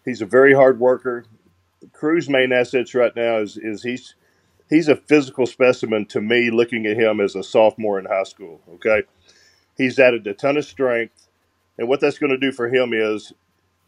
He's 0.05 0.21
a 0.21 0.25
very 0.25 0.53
hard 0.53 0.79
worker. 0.79 1.25
Crew's 1.93 2.29
main 2.29 2.51
assets 2.51 2.93
right 2.93 3.15
now 3.15 3.37
is 3.37 3.57
is 3.57 3.83
he's 3.83 4.15
he's 4.69 4.87
a 4.87 4.95
physical 4.95 5.45
specimen 5.45 6.05
to 6.07 6.21
me. 6.21 6.51
Looking 6.51 6.85
at 6.85 6.97
him 6.97 7.19
as 7.19 7.35
a 7.35 7.43
sophomore 7.43 7.99
in 7.99 8.05
high 8.05 8.23
school, 8.23 8.61
okay, 8.75 9.03
he's 9.77 9.99
added 9.99 10.25
a 10.27 10.33
ton 10.33 10.57
of 10.57 10.65
strength, 10.65 11.27
and 11.77 11.87
what 11.87 11.99
that's 11.99 12.19
going 12.19 12.31
to 12.31 12.37
do 12.37 12.51
for 12.51 12.69
him 12.69 12.93
is 12.93 13.33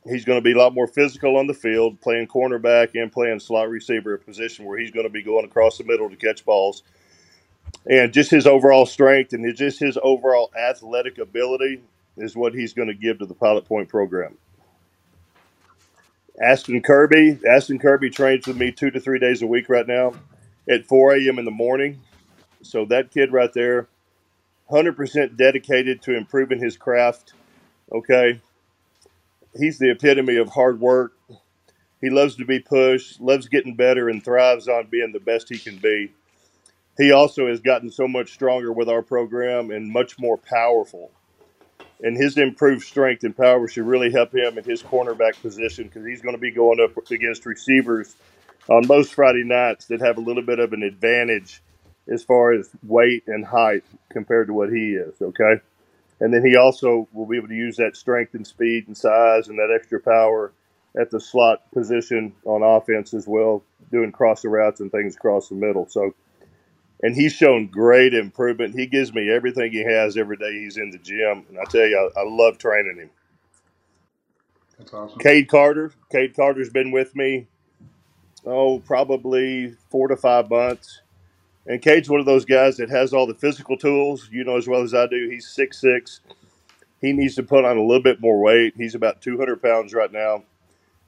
he's 0.09 0.25
going 0.25 0.38
to 0.38 0.43
be 0.43 0.53
a 0.53 0.57
lot 0.57 0.74
more 0.74 0.88
physical 0.88 1.38
on 1.38 1.47
the 1.47 1.53
field, 1.53 2.01
playing 2.01 2.27
cornerback 2.27 2.91
and 2.95 3.12
playing 3.12 3.39
slot 3.39 3.69
receiver, 3.69 4.13
a 4.13 4.19
position 4.19 4.65
where 4.65 4.77
he's 4.77 4.91
going 4.91 5.05
to 5.05 5.12
be 5.12 5.24
going 5.24 5.45
across 5.45 5.77
the 5.77 5.83
middle 5.83 6.09
to 6.09 6.15
catch 6.15 6.45
balls. 6.45 6.83
And 7.86 8.13
just 8.13 8.31
his 8.31 8.47
overall 8.47 8.86
strength 8.86 9.33
and 9.33 9.55
just 9.55 9.79
his 9.79 9.97
overall 10.01 10.51
athletic 10.57 11.17
ability 11.17 11.81
is 12.17 12.36
what 12.36 12.53
he's 12.53 12.74
going 12.74 12.88
to 12.88 12.93
give 12.93 13.19
to 13.19 13.25
the 13.25 13.33
Pilot 13.33 13.65
Point 13.65 13.89
program. 13.89 14.38
Aston 16.41 16.82
Kirby, 16.84 17.39
Aston 17.50 17.79
Kirby 17.79 18.12
trains 18.12 18.48
with 18.48 18.58
me 18.58 18.72
two 18.72 18.91
to 18.91 19.00
three 19.00 19.20
days 19.20 19.41
a 19.41 19.48
week 19.48 19.70
right 19.70 19.88
now 19.88 20.13
at 20.70 20.86
4 20.86 21.15
a.m. 21.15 21.39
in 21.39 21.46
the 21.46 21.51
morning. 21.51 22.01
So 22.63 22.86
that 22.86 23.12
kid 23.12 23.34
right 23.34 23.53
there, 23.53 23.88
100% 24.72 25.38
dedicated 25.38 26.01
to 26.03 26.15
improving 26.17 26.60
his 26.60 26.77
craft. 26.77 27.34
Okay, 27.91 28.41
he's 29.58 29.79
the 29.79 29.91
epitome 29.91 30.38
of 30.38 30.50
hard 30.50 30.79
work. 30.82 31.13
He 32.01 32.10
loves 32.10 32.36
to 32.38 32.46
be 32.46 32.60
pushed, 32.60 33.22
loves 33.22 33.48
getting 33.48 33.75
better, 33.75 34.10
and 34.10 34.24
thrives 34.24 34.67
on 34.67 34.88
being 34.88 35.12
the 35.13 35.20
best 35.20 35.50
he 35.50 35.58
can 35.58 35.77
be. 35.77 36.13
He 36.98 37.12
also 37.12 37.48
has 37.48 37.62
gotten 37.62 37.91
so 37.91 38.08
much 38.08 38.34
stronger 38.34 38.74
with 38.74 38.89
our 38.89 39.03
program 39.03 39.72
and 39.72 39.91
much 39.91 40.20
more 40.20 40.38
powerful. 40.38 41.12
And 42.01 42.16
his 42.16 42.38
improved 42.38 42.84
strength 42.86 43.24
and 43.24 43.36
power 43.36 43.68
should 43.68 43.86
really 43.86 44.12
help 44.12 44.34
him 44.34 44.58
in 44.58 44.63
his 44.63 44.84
cornerback 44.84 45.42
position 45.42 45.86
because 45.86 46.06
he's 46.06 46.22
going 46.22 46.36
to 46.36 46.42
be 46.42 46.51
going 46.51 46.80
up 46.80 46.92
against 47.12 47.46
receivers 47.46 48.16
on 48.70 48.88
most 48.88 49.13
Friday 49.13 49.44
nights 49.44 49.86
that 49.88 50.01
have 50.01 50.18
a 50.18 50.22
little 50.22 50.44
bit 50.44 50.60
of 50.60 50.74
an 50.74 50.84
advantage 50.84 51.62
as 52.12 52.24
far 52.24 52.54
as 52.54 52.70
weight 52.84 53.24
and 53.27 53.46
height 53.46 53.84
compared 54.10 54.48
to 54.48 54.54
what 54.54 54.70
he 54.70 54.94
is. 54.94 55.16
Okay 55.22 55.56
and 56.20 56.34
then 56.34 56.46
he 56.46 56.56
also 56.56 57.08
will 57.13 57.25
be 57.25 57.38
able 57.38 57.48
to 57.48 57.56
use 57.56 57.77
that 57.77 57.96
strength 57.96 58.34
and 58.34 58.46
speed 58.46 58.88
and 58.88 58.98
size 58.98 59.48
and 59.48 59.60
that 59.60 59.74
extra 59.75 60.00
power 60.00 60.51
at 61.00 61.12
the 61.12 61.20
slot 61.20 61.72
position 61.72 62.34
on 62.46 62.63
offense 62.63 63.13
as 63.13 63.27
well, 63.27 63.63
doing 63.92 64.12
cross 64.12 64.42
the 64.42 64.50
routes 64.50 64.80
and 64.80 64.92
things 64.92 65.16
across 65.16 65.50
the 65.50 65.56
middle. 65.56 65.88
So, 65.88 66.16
and 67.04 67.16
he's 67.16 67.34
shown 67.34 67.68
great 67.68 68.13
improvement. 68.13 68.75
He 68.80 68.88
gives 68.88 69.13
me 69.13 69.32
everything 69.32 69.72
he 69.72 69.84
has 69.84 70.18
every 70.18 70.38
day 70.38 70.54
he's 70.54 70.77
in 70.77 70.92
the 70.92 71.00
gym, 71.00 71.46
and 71.50 71.60
I 71.60 71.66
tell 71.66 71.86
you, 71.88 72.12
I, 72.18 72.22
I 72.22 72.24
love 72.25 72.58
training 72.58 72.98
him. 72.98 73.12
That's 74.77 74.94
awesome. 74.94 75.20
Cade 75.20 75.50
Carter, 75.50 75.94
Cade 76.12 76.36
Carter's 76.36 76.70
been 76.70 76.92
with 76.92 77.16
me, 77.16 77.48
oh, 78.46 78.80
probably 78.80 79.75
four 79.92 80.08
to 80.10 80.18
five 80.18 80.50
months 80.50 81.00
and 81.68 81.82
Cade's 81.82 82.10
one 82.10 82.20
of 82.20 82.25
those 82.25 82.46
guys 82.46 82.77
that 82.77 82.89
has 82.89 83.13
all 83.13 83.27
the 83.27 83.34
physical 83.36 83.77
tools, 83.77 84.30
you 84.32 84.44
know, 84.44 84.58
as 84.58 84.68
well 84.68 84.82
as 84.84 84.94
I 84.94 85.08
do. 85.08 85.30
He's 85.30 85.48
six 85.48 85.80
six. 85.82 86.22
He 87.01 87.13
needs 87.13 87.36
to 87.36 87.44
put 87.44 87.66
on 87.66 87.77
a 87.77 87.84
little 87.84 88.04
bit 88.04 88.22
more 88.22 88.42
weight. 88.42 88.74
He's 88.77 88.96
about 88.96 89.22
200 89.22 89.62
pounds 89.62 89.94
right 89.94 90.12
now. 90.12 90.44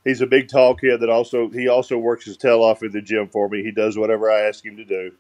He's 0.06 0.22
a 0.22 0.28
big, 0.28 0.50
tall 0.50 0.76
kid 0.76 1.02
that 1.02 1.10
also 1.10 1.50
he 1.50 1.68
also 1.68 1.98
works 1.98 2.26
his 2.26 2.38
tail 2.38 2.64
off 2.64 2.84
in 2.84 2.92
the 2.92 3.02
gym 3.02 3.30
for 3.30 3.50
me. 3.50 3.64
He 3.64 3.72
does 3.72 3.98
whatever 3.98 4.32
I 4.32 4.42
ask 4.42 4.66
him 4.66 4.78
to 4.78 4.86
do, 4.86 5.14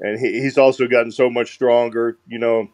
and 0.00 0.18
he, 0.18 0.40
he's 0.40 0.58
also 0.58 0.86
gotten 0.88 1.12
so 1.12 1.30
much 1.30 1.52
stronger. 1.52 2.18
You 2.26 2.38
know, 2.38 2.70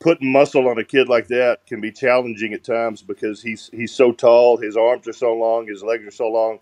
putting 0.00 0.32
muscle 0.32 0.68
on 0.68 0.78
a 0.78 0.84
kid 0.84 1.08
like 1.08 1.28
that 1.28 1.66
can 1.66 1.80
be 1.80 1.90
challenging 1.90 2.52
at 2.52 2.64
times 2.64 3.02
because 3.02 3.42
he's 3.42 3.70
he's 3.72 3.92
so 3.92 4.12
tall, 4.12 4.56
his 4.58 4.76
arms 4.76 5.08
are 5.08 5.12
so 5.12 5.34
long, 5.34 5.66
his 5.66 5.82
legs 5.82 6.04
are 6.06 6.10
so 6.10 6.28
long. 6.28 6.58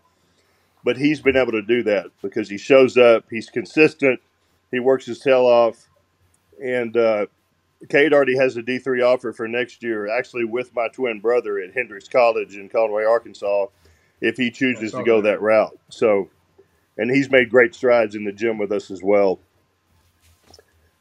But 0.85 0.97
he's 0.97 1.21
been 1.21 1.37
able 1.37 1.53
to 1.53 1.63
do 1.63 1.83
that 1.85 2.07
because 2.23 2.49
he 2.49 2.59
shows 2.59 2.97
up, 2.97 3.27
he's 3.31 3.49
consistent, 3.49 4.21
he 4.71 4.81
works 4.81 5.07
his 5.07 5.21
tail 5.21 5.47
off, 5.47 5.89
and 6.63 6.97
uh, 6.97 7.27
Cade 7.89 8.13
already 8.13 8.37
has 8.37 8.57
a 8.57 8.63
D 8.63 8.79
three 8.79 9.03
offer 9.03 9.33
for 9.33 9.47
next 9.47 9.83
year, 9.83 10.09
actually 10.09 10.45
with 10.45 10.75
my 10.75 10.89
twin 10.89 11.21
brother 11.21 11.59
at 11.59 11.75
Hendrix 11.75 12.09
College 12.09 12.57
in 12.57 12.69
Conway, 12.69 13.05
Arkansas, 13.05 13.67
if 14.21 14.37
he 14.37 14.51
chooses 14.51 14.93
to 14.93 15.05
go 15.05 15.21
that 15.21 15.41
route. 15.41 15.79
So, 15.89 16.31
and 16.97 17.11
he's 17.11 17.31
made 17.31 17.51
great 17.51 17.75
strides 17.75 18.15
in 18.15 18.25
the 18.25 18.33
gym 18.33 18.59
with 18.59 18.73
us 18.73 18.91
as 18.91 19.03
well. 19.03 19.39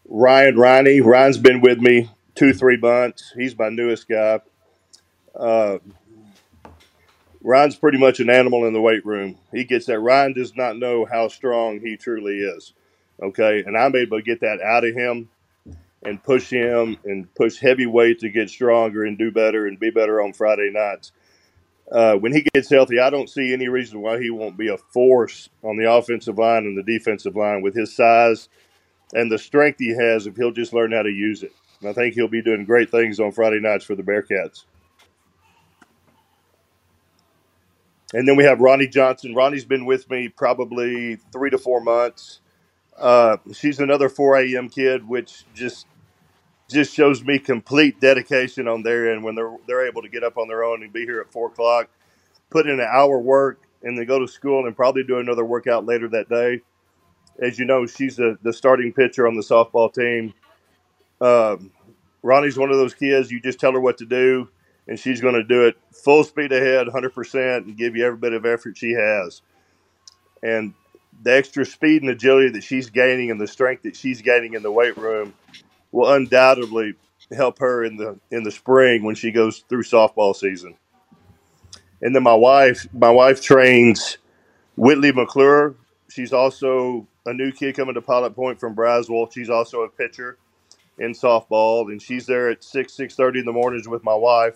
Ryan 0.08 0.58
Riney, 0.58 1.01
Ryan's 1.01 1.38
been 1.38 1.62
with 1.62 1.79
me 1.79 2.10
two 2.36 2.53
three 2.53 2.77
months. 2.77 3.31
He's 3.36 3.58
my 3.58 3.70
newest 3.70 4.08
guy. 4.08 4.39
Uh, 5.36 5.77
Ryan's 7.43 7.75
pretty 7.75 7.98
much 7.98 8.20
an 8.20 8.29
animal 8.29 8.65
in 8.65 8.74
the 8.74 8.81
weight 8.81 9.05
room. 9.05 9.38
He 9.51 9.63
gets 9.63 9.88
that. 9.88 10.00
Ryan 10.00 10.34
does 10.34 10.55
not 10.55 10.77
know 10.77 11.05
how 11.05 11.27
strong 11.27 11.79
he 11.79 11.98
truly 11.98 12.39
is. 12.39 12.74
Okay, 13.22 13.63
and 13.65 13.77
I'm 13.77 13.96
able 13.96 14.17
to 14.17 14.24
get 14.24 14.41
that 14.41 14.62
out 14.62 14.84
of 14.84 14.96
him 14.96 15.29
and 16.03 16.24
push 16.24 16.50
him 16.50 16.98
and 17.05 17.34
push 17.36 17.60
heavyweight 17.60 18.20
to 18.20 18.29
get 18.29 18.50
stronger 18.50 19.03
and 19.03 19.17
do 19.17 19.31
better 19.31 19.67
and 19.67 19.79
be 19.79 19.91
better 19.91 20.22
on 20.22 20.34
Friday 20.34 20.72
nights. 20.72 21.12
Uh, 21.91 22.15
when 22.15 22.31
he 22.31 22.46
gets 22.53 22.70
healthy, 22.70 23.00
I 23.00 23.10
don't 23.10 23.29
see 23.29 23.53
any 23.53 23.67
reason 23.67 24.01
why 24.01 24.20
he 24.20 24.29
won't 24.29 24.58
be 24.58 24.70
a 24.70 24.77
force 24.77 25.50
on 25.62 25.77
the 25.77 25.91
offensive 25.91 26.38
line 26.38 26.65
and 26.65 26.77
the 26.77 26.84
defensive 26.84 27.36
line 27.36 27.62
with 27.62 27.75
his 27.75 27.96
size 27.96 28.50
and 29.13 29.32
the 29.32 29.38
strength 29.38 29.80
he 29.80 29.96
has 29.96 30.27
if 30.27 30.36
he'll 30.36 30.51
just 30.51 30.74
learn 30.74 30.91
how 30.91 31.01
to 31.03 31.10
use 31.10 31.44
it. 31.44 31.53
And 31.82 31.89
I 31.89 31.94
think 31.94 32.15
he'll 32.15 32.27
be 32.27 32.41
doing 32.41 32.65
great 32.65 32.91
things 32.91 33.20
on 33.20 33.32
Friday 33.32 33.60
nights 33.60 33.86
for 33.86 33.96
the 33.96 34.03
Bearcats. 34.03 34.65
And 38.13 38.27
then 38.27 38.36
we 38.36 38.44
have 38.44 38.60
Ronnie 38.60 38.88
Johnson. 38.88 39.34
Ronnie's 39.34 39.65
been 39.65 39.86
with 39.86 40.10
me 40.10 40.27
probably 40.27 41.15
three 41.32 41.50
to 41.50 41.58
four 41.58 41.82
months. 41.82 42.41
Uh, 42.98 43.38
she's 43.53 43.80
another 43.80 44.10
4 44.10 44.38
a.m. 44.41 44.70
kid, 44.70 45.08
which 45.08 45.46
just 45.56 45.88
just 46.70 46.94
shows 46.94 47.24
me 47.24 47.38
complete 47.38 48.00
dedication 48.00 48.68
on 48.68 48.82
their 48.82 49.12
end 49.12 49.24
when 49.24 49.36
they're 49.36 49.56
they're 49.68 49.88
able 49.88 50.01
to 50.01 50.10
get 50.10 50.24
up 50.24 50.38
on 50.38 50.48
their 50.48 50.63
own 50.63 50.84
and 50.84 50.94
be 50.94 51.03
here 51.06 51.20
at 51.20 51.32
four 51.32 51.48
o'clock, 51.48 51.89
put 52.50 52.68
in 52.68 52.80
an 52.80 52.88
hour 52.89 53.20
work, 53.20 53.62
and 53.84 53.98
then 53.98 54.06
go 54.06 54.20
to 54.20 54.27
school 54.27 54.65
and 54.65 54.75
probably 54.75 55.03
do 55.03 55.18
another 55.20 55.44
workout 55.46 55.86
later 55.86 56.08
that 56.10 56.30
day. 56.30 56.62
As 57.41 57.57
you 57.57 57.65
know, 57.65 57.86
she's 57.86 58.15
the, 58.17 58.38
the 58.43 58.53
starting 58.53 58.93
pitcher 58.93 59.27
on 59.27 59.36
the 59.36 59.41
softball 59.41 59.93
team. 59.93 60.33
Um, 61.19 61.71
Ronnie's 62.24 62.57
one 62.57 62.71
of 62.71 62.77
those 62.77 62.93
kids 62.93 63.31
you 63.31 63.41
just 63.41 63.60
tell 63.60 63.71
her 63.74 63.79
what 63.79 63.98
to 63.98 64.05
do, 64.05 64.50
and 64.88 65.00
she's 65.00 65.21
going 65.21 65.36
to 65.36 65.43
do 65.43 65.65
it 65.65 65.75
full 65.91 66.24
speed 66.24 66.51
ahead, 66.51 66.88
100%, 66.88 67.57
and 67.57 67.77
give 67.77 67.95
you 67.95 68.05
every 68.05 68.17
bit 68.17 68.33
of 68.33 68.45
effort 68.45 68.77
she 68.77 68.91
has. 68.91 69.41
And 70.43 70.74
the 71.24 71.36
extra 71.36 71.65
speed 71.65 72.01
and 72.01 72.12
agility 72.12 72.50
that 72.51 72.63
she's 72.63 72.89
gaining 72.89 73.31
and 73.31 73.39
the 73.39 73.48
strength 73.48 73.83
that 73.83 73.95
she's 73.95 74.21
gaining 74.21 74.53
in 74.53 74.63
the 74.63 74.71
weight 74.71 74.98
room 74.98 75.33
will 75.91 76.12
undoubtedly 76.12 76.95
help 77.36 77.60
her 77.60 77.83
in 77.83 77.98
the 77.98 78.19
in 78.31 78.43
the 78.43 78.51
spring 78.51 79.03
when 79.03 79.15
she 79.15 79.31
goes 79.31 79.60
through 79.69 79.83
softball 79.83 80.36
season. 80.36 80.75
And 82.01 82.15
then 82.15 82.24
my 82.24 82.33
wife, 82.33 82.88
my 82.93 83.12
wife 83.12 83.41
trains 83.41 84.17
Whitley 84.75 85.12
McClure. 85.12 85.75
She's 86.12 86.34
also 86.34 87.08
a 87.25 87.34
new 87.34 87.51
kid 87.51 87.75
coming 87.75 87.96
to 87.96 88.01
Pilot 88.01 88.36
Point 88.36 88.60
from 88.60 88.75
Braswell. 88.75 89.32
She's 89.32 89.50
also 89.50 89.82
a 89.82 89.89
pitcher 89.89 90.38
in 90.98 91.13
softball, 91.13 91.89
and 91.91 92.01
she's 92.01 92.25
there 92.25 92.50
at 92.50 92.63
six 92.63 92.94
six 92.94 93.15
thirty 93.15 93.39
in 93.39 93.46
the 93.46 93.53
mornings 93.53 93.88
with 93.88 94.03
my 94.03 94.15
wife. 94.15 94.56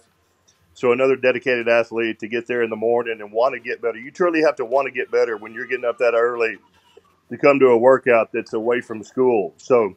So 0.74 0.92
another 0.92 1.16
dedicated 1.16 1.70
athlete 1.70 2.20
to 2.20 2.28
get 2.28 2.48
there 2.48 2.62
in 2.62 2.70
the 2.70 2.76
morning 2.76 3.22
and 3.22 3.32
want 3.32 3.54
to 3.54 3.62
get 3.62 3.82
better. 3.82 3.98
You 3.98 4.12
truly 4.12 4.42
have 4.42 4.58
to 4.58 4.66
want 4.66 4.88
to 4.88 4.92
get 4.92 5.10
better 5.10 5.38
when 5.38 5.54
you're 5.54 5.66
getting 5.66 5.86
up 5.86 5.98
that 6.00 6.14
early 6.14 6.58
to 7.30 7.38
come 7.38 7.60
to 7.60 7.68
a 7.68 7.78
workout 7.78 8.32
that's 8.34 8.54
away 8.54 8.82
from 8.82 9.02
school. 9.02 9.54
So 9.58 9.96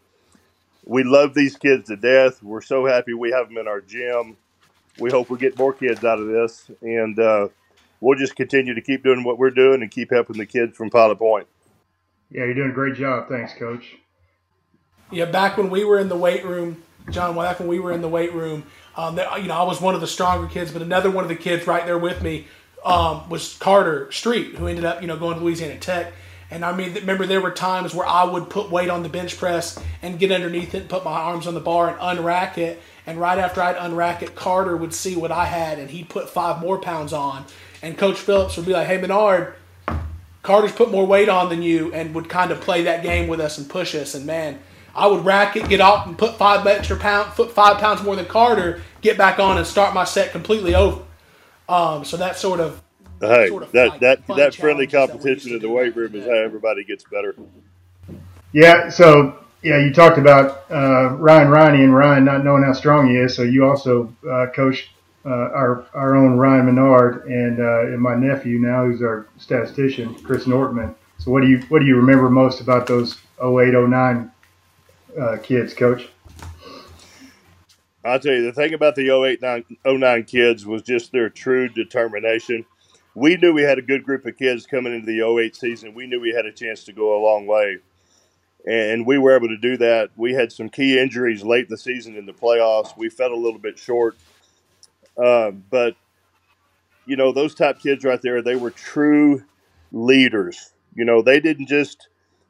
we 0.85 1.03
love 1.03 1.35
these 1.35 1.57
kids 1.57 1.89
to 1.89 1.97
death. 1.97 2.43
We're 2.43 2.63
so 2.63 2.87
happy 2.87 3.13
we 3.13 3.33
have 3.33 3.49
them 3.49 3.59
in 3.59 3.67
our 3.67 3.81
gym. 3.81 4.37
We 5.01 5.11
hope 5.11 5.31
we 5.31 5.39
get 5.39 5.59
more 5.59 5.73
kids 5.73 6.05
out 6.05 6.19
of 6.19 6.29
this, 6.29 6.71
and 6.81 7.19
uh, 7.19 7.49
we'll 8.01 8.19
just 8.19 8.37
continue 8.37 8.75
to 8.75 8.81
keep 8.81 9.03
doing 9.03 9.25
what 9.25 9.39
we're 9.39 9.51
doing 9.51 9.83
and 9.83 9.91
keep 9.91 10.11
helping 10.11 10.39
the 10.39 10.47
kids 10.47 10.77
from 10.77 10.91
Pilot 10.91 11.19
Point. 11.19 11.47
Yeah, 12.31 12.45
you're 12.45 12.55
doing 12.55 12.71
a 12.71 12.75
great 12.75 12.95
job. 12.95 13.29
Thanks, 13.29 13.55
Coach. 13.55 13.97
Yeah, 15.11 15.25
back 15.25 15.57
when 15.57 15.71
we 15.71 15.85
were 15.85 15.99
in 15.99 16.09
the 16.09 16.17
weight 16.17 16.45
room, 16.45 16.83
John, 17.11 17.35
back 17.35 17.59
when 17.59 17.69
we 17.69 17.79
were 17.79 17.93
in 17.93 18.03
the 18.03 18.09
weight 18.09 18.35
room, 18.35 18.65
um, 18.97 19.15
that, 19.17 19.41
you 19.41 19.49
know, 19.49 19.55
I 19.55 19.63
was 19.63 19.81
one 19.81 19.95
of 19.95 20.01
the 20.01 20.07
stronger 20.07 20.47
kids, 20.47 20.71
but 20.71 20.83
another 20.83 21.11
one 21.11 21.25
of 21.25 21.29
the 21.29 21.37
kids 21.37 21.67
right 21.67 21.87
there 21.87 21.99
with 21.99 22.23
me 22.23 22.47
um, 22.85 23.29
was 23.31 23.57
Carter 23.57 24.13
Street, 24.13 24.57
who 24.57 24.67
ended 24.67 24.85
up, 24.85 25.01
you 25.01 25.09
know, 25.09 25.17
going 25.17 25.39
to 25.39 25.45
Louisiana 25.45 25.79
Tech. 25.79 26.13
And 26.51 26.65
I 26.65 26.75
mean, 26.75 26.95
remember 26.95 27.27
there 27.27 27.41
were 27.41 27.51
times 27.51 27.95
where 27.95 28.07
I 28.07 28.25
would 28.25 28.49
put 28.49 28.71
weight 28.71 28.89
on 28.89 29.03
the 29.03 29.09
bench 29.09 29.37
press 29.37 29.79
and 30.03 30.19
get 30.19 30.33
underneath 30.33 30.75
it 30.75 30.83
and 30.83 30.89
put 30.89 31.05
my 31.05 31.13
arms 31.13 31.47
on 31.47 31.55
the 31.55 31.61
bar 31.61 31.91
and 31.91 31.99
unrack 31.99 32.57
it. 32.57 32.81
And 33.07 33.19
right 33.19 33.39
after 33.39 33.63
I'd 33.63 33.77
unrack 33.77 34.23
it, 34.23 34.35
Carter 34.35 34.77
would 34.77 34.95
see 34.95 35.15
what 35.15 35.31
I 35.31 35.45
had 35.45 35.79
and 35.79 35.91
he'd 35.91 36.09
put 36.09 36.29
five 36.29 36.61
more 36.61 36.79
pounds 36.79 37.13
on. 37.13 37.45
And 37.83 37.97
Coach 37.97 38.19
Phillips 38.19 38.57
would 38.57 38.67
be 38.67 38.73
like, 38.73 38.87
hey, 38.87 38.99
Menard, 38.99 39.55
Carter's 40.43 40.73
put 40.73 40.91
more 40.91 41.07
weight 41.07 41.29
on 41.29 41.49
than 41.49 41.63
you 41.63 41.93
and 41.93 42.15
would 42.15 42.29
kind 42.29 42.51
of 42.51 42.61
play 42.61 42.83
that 42.83 43.03
game 43.03 43.29
with 43.29 43.41
us 43.41 43.59
and 43.59 43.69
push 43.69 43.95
us. 43.95 44.15
And 44.15 44.27
man, 44.27 44.59
I 44.95 45.07
would 45.07 45.25
rack 45.25 45.57
it, 45.57 45.69
get 45.69 45.81
off, 45.81 46.07
and 46.07 46.19
put 46.19 46.37
five 46.37 46.67
extra 46.67 46.97
pound, 46.97 47.31
put 47.33 47.53
five 47.53 47.79
pounds 47.79 48.03
more 48.03 48.17
than 48.17 48.27
Carter, 48.27 48.83
get 49.01 49.17
back 49.17 49.39
on 49.39 49.59
and 49.59 49.67
start 49.67 49.95
my 49.95 50.05
set 50.05 50.33
completely 50.33 50.75
over. 50.75 51.03
Um, 51.69 52.05
so 52.05 52.17
that 52.17 52.39
sort 52.39 52.61
of 52.61 52.83
Hey, 53.21 53.49
sort 53.49 53.65
of 53.65 53.73
that 53.73 53.89
like 53.89 54.01
that 54.01 54.25
fun 54.25 54.37
that 54.39 54.55
friendly 54.55 54.87
challenges 54.87 55.15
that 55.15 55.19
competition 55.19 55.53
in 55.53 55.59
the 55.59 55.67
do 55.67 55.73
weight 55.73 55.97
room 55.97 56.15
is 56.15 56.25
how 56.25 56.33
everybody 56.33 56.85
gets 56.85 57.05
better. 57.05 57.35
Yeah, 58.53 58.89
so 58.89 59.45
yeah, 59.63 59.79
you 59.79 59.93
talked 59.93 60.19
about 60.19 60.65
uh, 60.71 61.11
Ryan 61.17 61.49
Riney 61.49 61.85
and 61.85 61.95
Ryan 61.95 62.25
not 62.25 62.45
knowing 62.45 62.63
how 62.63 62.73
strong 62.73 63.11
he 63.11 63.17
is. 63.17 63.35
So 63.35 63.43
you 63.43 63.65
also 63.65 64.15
uh, 64.29 64.47
coach 64.55 64.91
uh, 65.25 65.29
our 65.29 65.87
our 65.95 66.17
own 66.17 66.37
Ryan 66.37 66.67
Menard 66.67 67.27
and, 67.27 67.61
uh, 67.61 67.87
and 67.87 68.01
my 68.01 68.15
nephew 68.15 68.59
now, 68.59 68.85
who's 68.85 69.03
our 69.03 69.29
statistician, 69.37 70.15
Chris 70.15 70.47
Nortman. 70.47 70.95
So 71.19 71.31
what 71.31 71.43
do 71.43 71.49
you 71.49 71.61
what 71.69 71.81
do 71.81 71.87
you 71.87 71.97
remember 71.97 72.31
most 72.31 72.61
about 72.61 72.87
those 72.87 73.19
08, 73.43 73.73
09 73.73 74.31
uh, 75.21 75.37
kids, 75.43 75.75
Coach? 75.75 76.09
I'll 78.05 78.21
tell 78.21 78.33
you, 78.33 78.45
the 78.45 78.53
thing 78.53 78.75
about 78.75 78.95
the 78.95 79.11
08, 79.11 79.43
9, 79.43 79.65
09 79.85 80.25
kids 80.25 80.65
was 80.65 80.83
just 80.83 81.13
their 81.13 81.29
true 81.29 81.69
determination. 81.69 82.65
We 83.15 83.37
knew 83.37 83.53
we 83.53 83.63
had 83.63 83.79
a 83.79 83.83
good 83.83 84.05
group 84.05 84.25
of 84.25 84.37
kids 84.37 84.67
coming 84.67 84.95
into 84.95 85.07
the 85.07 85.27
08 85.27 85.57
season. 85.57 85.95
We 85.95 86.07
knew 86.07 86.21
we 86.21 86.33
had 86.33 86.47
a 86.47 86.53
chance 86.53 86.85
to 86.85 86.93
go 86.93 87.19
a 87.19 87.21
long 87.23 87.47
way. 87.47 87.79
And 88.67 89.07
we 89.07 89.19
were 89.19 89.35
able 89.35 89.49
to 89.49 89.57
do 89.57 89.77
that. 89.79 90.11
We 90.17 90.35
had 90.35 90.53
some 90.53 90.69
key 90.69 90.99
injuries 90.99 91.43
late 91.43 91.67
in 91.67 91.71
the 91.71 91.79
season 91.79 92.17
in 92.17 92.27
the 92.27 92.33
playoffs. 92.33 92.97
We 92.97 93.09
fell 93.09 93.33
a 93.33 93.35
little 93.35 93.59
bit 93.59 93.79
short. 93.79 94.17
Uh, 95.23 95.51
but, 95.51 95.97
you 97.07 97.17
know, 97.17 97.33
those 97.33 97.55
top 97.55 97.81
kids 97.81 98.05
right 98.05 98.21
there, 98.23 98.43
they 98.43 98.57
were 98.57 98.71
true 98.71 99.43
leaders. 99.93 100.73
You 100.95 101.05
know, 101.05 101.23
they 101.23 101.41
didn't 101.41 101.67
just 101.67 102.09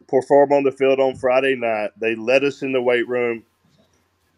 perform 0.08 0.52
on 0.52 0.64
the 0.64 0.72
field 0.72 1.00
on 1.00 1.16
Friday 1.16 1.54
night, 1.54 1.90
they 2.00 2.14
led 2.14 2.44
us 2.44 2.62
in 2.62 2.72
the 2.72 2.82
weight 2.82 3.06
room. 3.08 3.44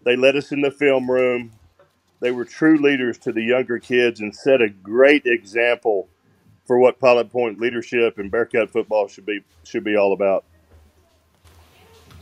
They 0.05 0.17
led 0.17 0.37
us 0.37 0.51
in 0.51 0.61
the 0.61 0.71
film 0.71 1.11
room. 1.11 1.53
They 2.21 2.31
were 2.31 2.45
true 2.45 2.79
leaders 2.79 3.19
to 3.19 3.33
the 3.33 3.43
younger 3.43 3.79
kids 3.79 4.21
and 4.21 4.35
set 4.35 4.61
a 4.61 4.69
great 4.69 5.27
example 5.27 6.09
for 6.67 6.79
what 6.79 6.99
Pilot 6.99 7.31
Point 7.31 7.61
leadership 7.61 8.19
and 8.19 8.31
Bearcat 8.31 8.71
football 8.71 9.09
should 9.09 9.27
be 9.27 9.41
should 9.65 9.85
be 9.85 9.97
all 9.97 10.13
about. 10.13 10.45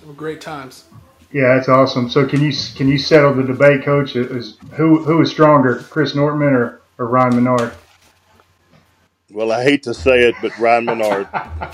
Were 0.06 0.12
great 0.12 0.40
times. 0.40 0.84
Yeah, 1.30 1.54
that's 1.56 1.68
awesome. 1.68 2.08
So 2.08 2.26
can 2.26 2.40
you 2.42 2.52
can 2.74 2.88
you 2.88 2.96
settle 2.98 3.34
the 3.34 3.42
debate, 3.42 3.84
Coach? 3.84 4.16
Is 4.16 4.56
who 4.72 5.02
who 5.04 5.20
is 5.20 5.30
stronger, 5.30 5.76
Chris 5.90 6.14
Nortman 6.14 6.54
or, 6.54 6.80
or 6.98 7.06
Ryan 7.06 7.36
Menard? 7.36 7.72
Well, 9.30 9.52
I 9.52 9.62
hate 9.62 9.82
to 9.82 9.92
say 9.92 10.20
it, 10.26 10.34
but 10.40 10.56
Ryan 10.58 10.86
Menard. 10.86 11.28
I 11.34 11.70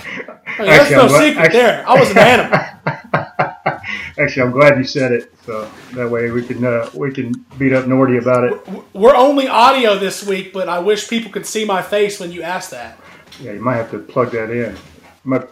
that's 0.59 0.91
Actually, 0.91 0.97
no 0.97 1.09
glad- 1.09 1.21
secret 1.29 1.45
actually- 1.45 1.61
there. 1.61 1.89
I 1.89 2.01
was 2.01 2.11
an 2.11 2.19
animal. 2.19 2.61
Actually, 4.19 4.43
I'm 4.43 4.51
glad 4.53 4.79
you 4.79 4.85
said 4.85 5.13
it, 5.13 5.33
so 5.45 5.71
that 5.95 6.09
way 6.09 6.31
we 6.31 6.45
can 6.45 6.65
uh, 6.65 6.89
we 6.95 7.13
can 7.13 7.33
beat 7.59 7.73
up 7.73 7.85
Nordy 7.85 8.21
about 8.21 8.45
it. 8.45 8.85
We're 8.93 9.15
only 9.15 9.47
audio 9.49 9.97
this 9.99 10.25
week, 10.27 10.53
but 10.53 10.69
I 10.69 10.79
wish 10.81 11.09
people 11.09 11.31
could 11.33 11.47
see 11.47 11.65
my 11.65 11.81
face 11.83 12.19
when 12.21 12.31
you 12.33 12.43
ask 12.43 12.71
that. 12.71 12.99
Yeah, 13.41 13.53
you 13.53 13.61
might 13.61 13.77
have 13.77 13.91
to 13.93 13.99
plug 13.99 14.31
that 14.33 14.51
in. 14.51 14.77
My, 15.25 15.45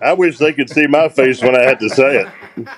I 0.00 0.12
wish 0.14 0.38
they 0.38 0.52
could 0.52 0.68
see 0.70 0.86
my 0.86 1.08
face 1.08 1.40
when 1.42 1.54
I 1.56 1.62
had 1.62 1.78
to 1.80 1.88
say 1.90 2.24
it. 2.56 2.68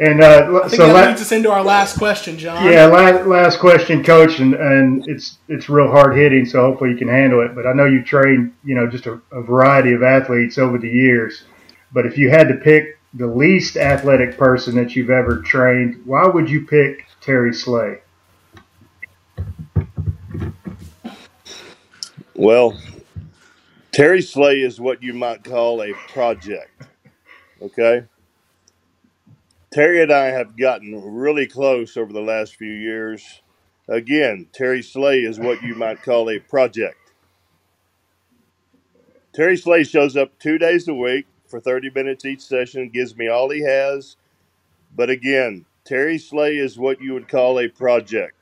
And 0.00 0.22
uh, 0.22 0.62
I 0.64 0.68
think 0.68 0.80
so 0.80 0.86
that 0.86 0.94
la- 0.94 1.08
leads 1.10 1.20
us 1.20 1.30
into 1.30 1.50
our 1.50 1.62
last 1.62 1.98
question, 1.98 2.38
John. 2.38 2.64
yeah, 2.64 2.86
last, 2.86 3.26
last 3.26 3.60
question, 3.60 4.02
Coach, 4.02 4.40
and, 4.40 4.54
and 4.54 5.06
it's 5.06 5.36
it's 5.48 5.68
real 5.68 5.90
hard 5.90 6.16
hitting, 6.16 6.46
so 6.46 6.62
hopefully 6.62 6.90
you 6.90 6.96
can 6.96 7.08
handle 7.08 7.44
it. 7.44 7.54
But 7.54 7.66
I 7.66 7.74
know 7.74 7.84
you 7.84 8.02
trained, 8.02 8.54
you 8.64 8.74
know, 8.74 8.86
just 8.86 9.04
a, 9.04 9.20
a 9.30 9.42
variety 9.42 9.92
of 9.92 10.02
athletes 10.02 10.56
over 10.56 10.78
the 10.78 10.88
years. 10.88 11.44
But 11.92 12.06
if 12.06 12.16
you 12.16 12.30
had 12.30 12.48
to 12.48 12.54
pick 12.54 12.98
the 13.12 13.26
least 13.26 13.76
athletic 13.76 14.38
person 14.38 14.74
that 14.76 14.96
you've 14.96 15.10
ever 15.10 15.42
trained, 15.42 16.00
why 16.06 16.26
would 16.26 16.48
you 16.48 16.66
pick 16.66 17.06
Terry 17.20 17.52
Slay? 17.52 17.98
Well, 22.34 22.80
Terry 23.92 24.22
Slay 24.22 24.62
is 24.62 24.80
what 24.80 25.02
you 25.02 25.12
might 25.12 25.44
call 25.44 25.82
a 25.82 25.92
project. 25.92 26.70
Okay? 27.60 28.04
Terry 29.72 30.02
and 30.02 30.12
I 30.12 30.26
have 30.26 30.56
gotten 30.56 31.00
really 31.14 31.46
close 31.46 31.96
over 31.96 32.12
the 32.12 32.20
last 32.20 32.56
few 32.56 32.72
years. 32.72 33.42
Again, 33.88 34.48
Terry 34.52 34.82
Slay 34.82 35.20
is 35.20 35.38
what 35.38 35.62
you 35.62 35.76
might 35.76 36.02
call 36.02 36.28
a 36.28 36.40
project. 36.40 36.96
Terry 39.32 39.56
Slay 39.56 39.84
shows 39.84 40.16
up 40.16 40.36
two 40.40 40.58
days 40.58 40.88
a 40.88 40.94
week 40.94 41.26
for 41.46 41.60
30 41.60 41.90
minutes 41.94 42.24
each 42.24 42.40
session, 42.40 42.90
gives 42.90 43.16
me 43.16 43.28
all 43.28 43.48
he 43.48 43.62
has. 43.62 44.16
But 44.96 45.08
again, 45.08 45.66
Terry 45.84 46.18
Slay 46.18 46.56
is 46.56 46.76
what 46.76 47.00
you 47.00 47.14
would 47.14 47.28
call 47.28 47.60
a 47.60 47.68
project. 47.68 48.34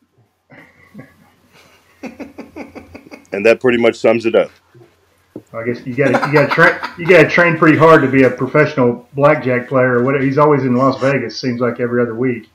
and 2.03 3.45
that 3.45 3.61
pretty 3.61 3.79
much 3.79 3.97
sums 3.97 4.25
it 4.25 4.35
up. 4.35 4.51
I 5.53 5.65
guess 5.65 5.85
you 5.87 5.95
got 5.95 6.27
you 6.27 6.33
got 6.33 6.49
to 6.49 6.55
train 6.55 6.75
you 6.99 7.07
got 7.07 7.23
to 7.23 7.29
train 7.29 7.57
pretty 7.57 7.79
hard 7.79 8.03
to 8.03 8.09
be 8.09 8.25
a 8.25 8.31
professional 8.31 9.09
blackjack 9.15 9.69
player 9.69 9.99
or 9.99 10.05
whatever. 10.05 10.25
He's 10.25 10.39
always 10.39 10.63
in 10.63 10.77
Las 10.77 11.01
Vegas. 11.01 11.41
Seems 11.41 11.61
like 11.61 11.81
every 11.81 12.03
other 12.03 12.15
week. 12.15 12.51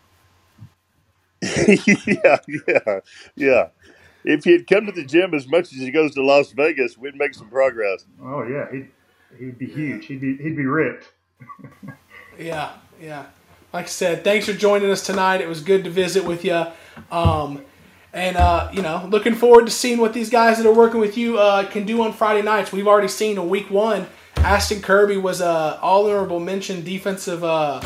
yeah, 1.41 2.37
yeah, 2.67 2.99
yeah. 3.35 3.67
If 4.23 4.45
he'd 4.45 4.67
come 4.67 4.85
to 4.85 4.91
the 4.91 5.03
gym 5.03 5.33
as 5.33 5.47
much 5.47 5.73
as 5.73 5.79
he 5.79 5.91
goes 5.91 6.13
to 6.13 6.23
Las 6.23 6.51
Vegas, 6.51 6.97
we'd 6.97 7.15
make 7.15 7.33
some 7.33 7.49
progress. 7.49 8.05
Oh 8.21 8.43
yeah, 8.43 8.71
he'd 8.71 8.89
he'd 9.39 9.57
be 9.57 9.65
huge. 9.65 10.05
He'd 10.05 10.21
be 10.21 10.37
he'd 10.37 10.55
be 10.55 10.65
ripped. 10.65 11.11
Yeah, 12.39 12.73
yeah. 12.99 13.27
Like 13.71 13.85
I 13.85 13.89
said, 13.89 14.23
thanks 14.23 14.47
for 14.47 14.53
joining 14.53 14.89
us 14.89 15.05
tonight. 15.05 15.41
It 15.41 15.47
was 15.47 15.61
good 15.61 15.83
to 15.83 15.89
visit 15.91 16.25
with 16.25 16.43
you. 16.43 16.65
Um, 17.11 17.63
and, 18.13 18.37
uh, 18.37 18.69
you 18.71 18.81
know, 18.81 19.07
looking 19.09 19.33
forward 19.33 19.65
to 19.65 19.71
seeing 19.71 19.97
what 19.97 20.13
these 20.13 20.29
guys 20.29 20.57
that 20.57 20.67
are 20.67 20.73
working 20.73 20.99
with 20.99 21.17
you 21.17 21.39
uh, 21.39 21.65
can 21.65 21.85
do 21.85 22.01
on 22.03 22.13
Friday 22.13 22.43
nights. 22.43 22.71
We've 22.71 22.87
already 22.87 23.07
seen 23.07 23.37
in 23.37 23.49
week 23.49 23.69
one, 23.69 24.07
Ashton 24.37 24.81
Kirby 24.81 25.17
was 25.17 25.41
a 25.41 25.79
all 25.81 26.05
honorable 26.05 26.39
mention 26.39 26.83
defensive, 26.83 27.43
uh, 27.43 27.81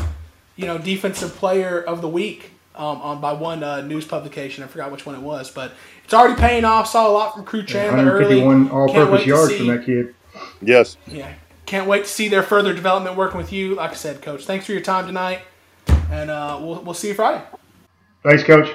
you 0.56 0.66
know, 0.66 0.78
defensive 0.78 1.36
player 1.36 1.80
of 1.80 2.02
the 2.02 2.10
week 2.10 2.52
um, 2.76 3.02
on 3.02 3.22
by 3.22 3.34
one 3.34 3.64
uh, 3.64 3.82
news 3.82 4.06
publication. 4.06 4.64
I 4.64 4.68
forgot 4.68 4.92
which 4.92 5.06
one 5.06 5.16
it 5.16 5.22
was, 5.22 5.52
but 5.52 5.74
it's 6.04 6.14
already 6.14 6.40
paying 6.40 6.66
off. 6.66 6.88
Saw 6.88 7.10
a 7.10 7.12
lot 7.12 7.36
from 7.36 7.46
Crew 7.46 7.64
Chandler 7.64 8.12
early. 8.12 8.42
151 8.42 8.70
all-purpose 8.72 9.20
wait 9.20 9.28
yards 9.28 9.56
from 9.56 9.68
that 9.68 9.86
kid. 9.86 10.16
Yes. 10.62 10.98
yeah. 11.08 11.34
Can't 11.66 11.88
wait 11.88 12.06
to 12.06 12.10
see 12.10 12.28
their 12.28 12.44
further 12.44 12.74
development 12.74 13.16
working 13.16 13.38
with 13.38 13.52
you. 13.52 13.76
Like 13.76 13.92
I 13.92 13.96
said, 13.96 14.22
Coach, 14.22 14.46
thanks 14.46 14.66
for 14.66 14.72
your 14.72 14.82
time 14.82 15.06
tonight. 15.06 15.42
And 16.10 16.32
uh, 16.32 16.60
we'll, 16.62 16.82
we'll 16.82 16.94
see 16.94 17.10
you 17.10 17.14
Friday. 17.14 17.44
Thanks, 18.24 18.44
Coach. 18.44 18.74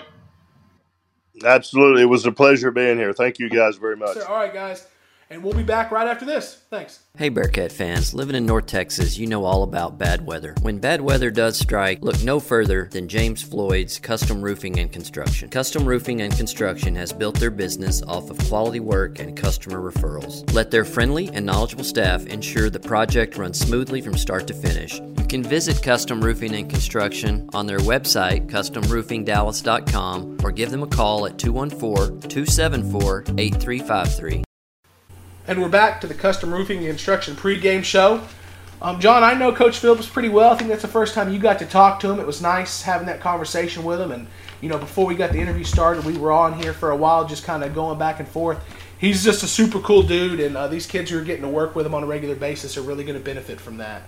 Absolutely. 1.44 2.02
It 2.02 2.06
was 2.06 2.26
a 2.26 2.32
pleasure 2.32 2.70
being 2.70 2.98
here. 2.98 3.12
Thank 3.12 3.38
you 3.38 3.48
guys 3.48 3.76
very 3.76 3.96
much. 3.96 4.18
All 4.18 4.36
right, 4.36 4.52
guys. 4.52 4.86
And 5.32 5.42
we'll 5.42 5.54
be 5.54 5.62
back 5.62 5.90
right 5.90 6.06
after 6.06 6.26
this. 6.26 6.60
Thanks. 6.68 7.00
Hey 7.16 7.30
Bearcat 7.30 7.72
fans, 7.72 8.12
living 8.12 8.36
in 8.36 8.44
North 8.44 8.66
Texas, 8.66 9.16
you 9.16 9.26
know 9.26 9.46
all 9.46 9.62
about 9.62 9.96
bad 9.96 10.26
weather. 10.26 10.54
When 10.60 10.78
bad 10.78 11.00
weather 11.00 11.30
does 11.30 11.58
strike, 11.58 12.02
look 12.02 12.22
no 12.22 12.38
further 12.38 12.90
than 12.92 13.08
James 13.08 13.42
Floyd's 13.42 13.98
Custom 13.98 14.42
Roofing 14.42 14.78
and 14.78 14.92
Construction. 14.92 15.48
Custom 15.48 15.86
Roofing 15.86 16.20
and 16.20 16.36
Construction 16.36 16.94
has 16.96 17.14
built 17.14 17.40
their 17.40 17.50
business 17.50 18.02
off 18.02 18.28
of 18.28 18.36
quality 18.40 18.80
work 18.80 19.20
and 19.20 19.34
customer 19.34 19.80
referrals. 19.80 20.52
Let 20.52 20.70
their 20.70 20.84
friendly 20.84 21.30
and 21.30 21.46
knowledgeable 21.46 21.84
staff 21.84 22.26
ensure 22.26 22.68
the 22.68 22.78
project 22.78 23.38
runs 23.38 23.58
smoothly 23.58 24.02
from 24.02 24.18
start 24.18 24.46
to 24.48 24.54
finish. 24.54 24.98
You 24.98 25.26
can 25.30 25.42
visit 25.42 25.82
Custom 25.82 26.20
Roofing 26.20 26.54
and 26.54 26.68
Construction 26.68 27.48
on 27.54 27.66
their 27.66 27.78
website, 27.78 28.50
customroofingdallas.com, 28.50 30.38
or 30.44 30.52
give 30.52 30.70
them 30.70 30.82
a 30.82 30.88
call 30.88 31.24
at 31.24 31.38
214 31.38 32.20
274 32.28 33.24
8353. 33.38 34.44
And 35.44 35.60
we're 35.60 35.68
back 35.68 36.00
to 36.02 36.06
the 36.06 36.14
Custom 36.14 36.54
Roofing 36.54 36.78
and 36.78 36.86
Construction 36.86 37.34
pregame 37.34 37.82
show. 37.82 38.22
Um, 38.80 39.00
John, 39.00 39.24
I 39.24 39.34
know 39.34 39.52
Coach 39.52 39.78
Phillips 39.78 40.08
pretty 40.08 40.28
well. 40.28 40.52
I 40.52 40.56
think 40.56 40.70
that's 40.70 40.82
the 40.82 40.88
first 40.88 41.14
time 41.14 41.32
you 41.32 41.40
got 41.40 41.58
to 41.58 41.66
talk 41.66 41.98
to 42.00 42.10
him. 42.12 42.20
It 42.20 42.26
was 42.26 42.40
nice 42.40 42.82
having 42.82 43.08
that 43.08 43.20
conversation 43.20 43.82
with 43.82 44.00
him. 44.00 44.12
And, 44.12 44.28
you 44.60 44.68
know, 44.68 44.78
before 44.78 45.04
we 45.04 45.16
got 45.16 45.32
the 45.32 45.40
interview 45.40 45.64
started, 45.64 46.04
we 46.04 46.16
were 46.16 46.30
on 46.30 46.60
here 46.60 46.72
for 46.72 46.90
a 46.90 46.96
while 46.96 47.26
just 47.26 47.42
kind 47.42 47.64
of 47.64 47.74
going 47.74 47.98
back 47.98 48.20
and 48.20 48.28
forth. 48.28 48.62
He's 48.98 49.24
just 49.24 49.42
a 49.42 49.48
super 49.48 49.80
cool 49.80 50.04
dude, 50.04 50.38
and 50.38 50.56
uh, 50.56 50.68
these 50.68 50.86
kids 50.86 51.10
who 51.10 51.18
are 51.18 51.24
getting 51.24 51.42
to 51.42 51.48
work 51.48 51.74
with 51.74 51.86
him 51.86 51.94
on 51.94 52.04
a 52.04 52.06
regular 52.06 52.36
basis 52.36 52.76
are 52.76 52.82
really 52.82 53.02
going 53.02 53.18
to 53.18 53.24
benefit 53.24 53.60
from 53.60 53.78
that. 53.78 54.02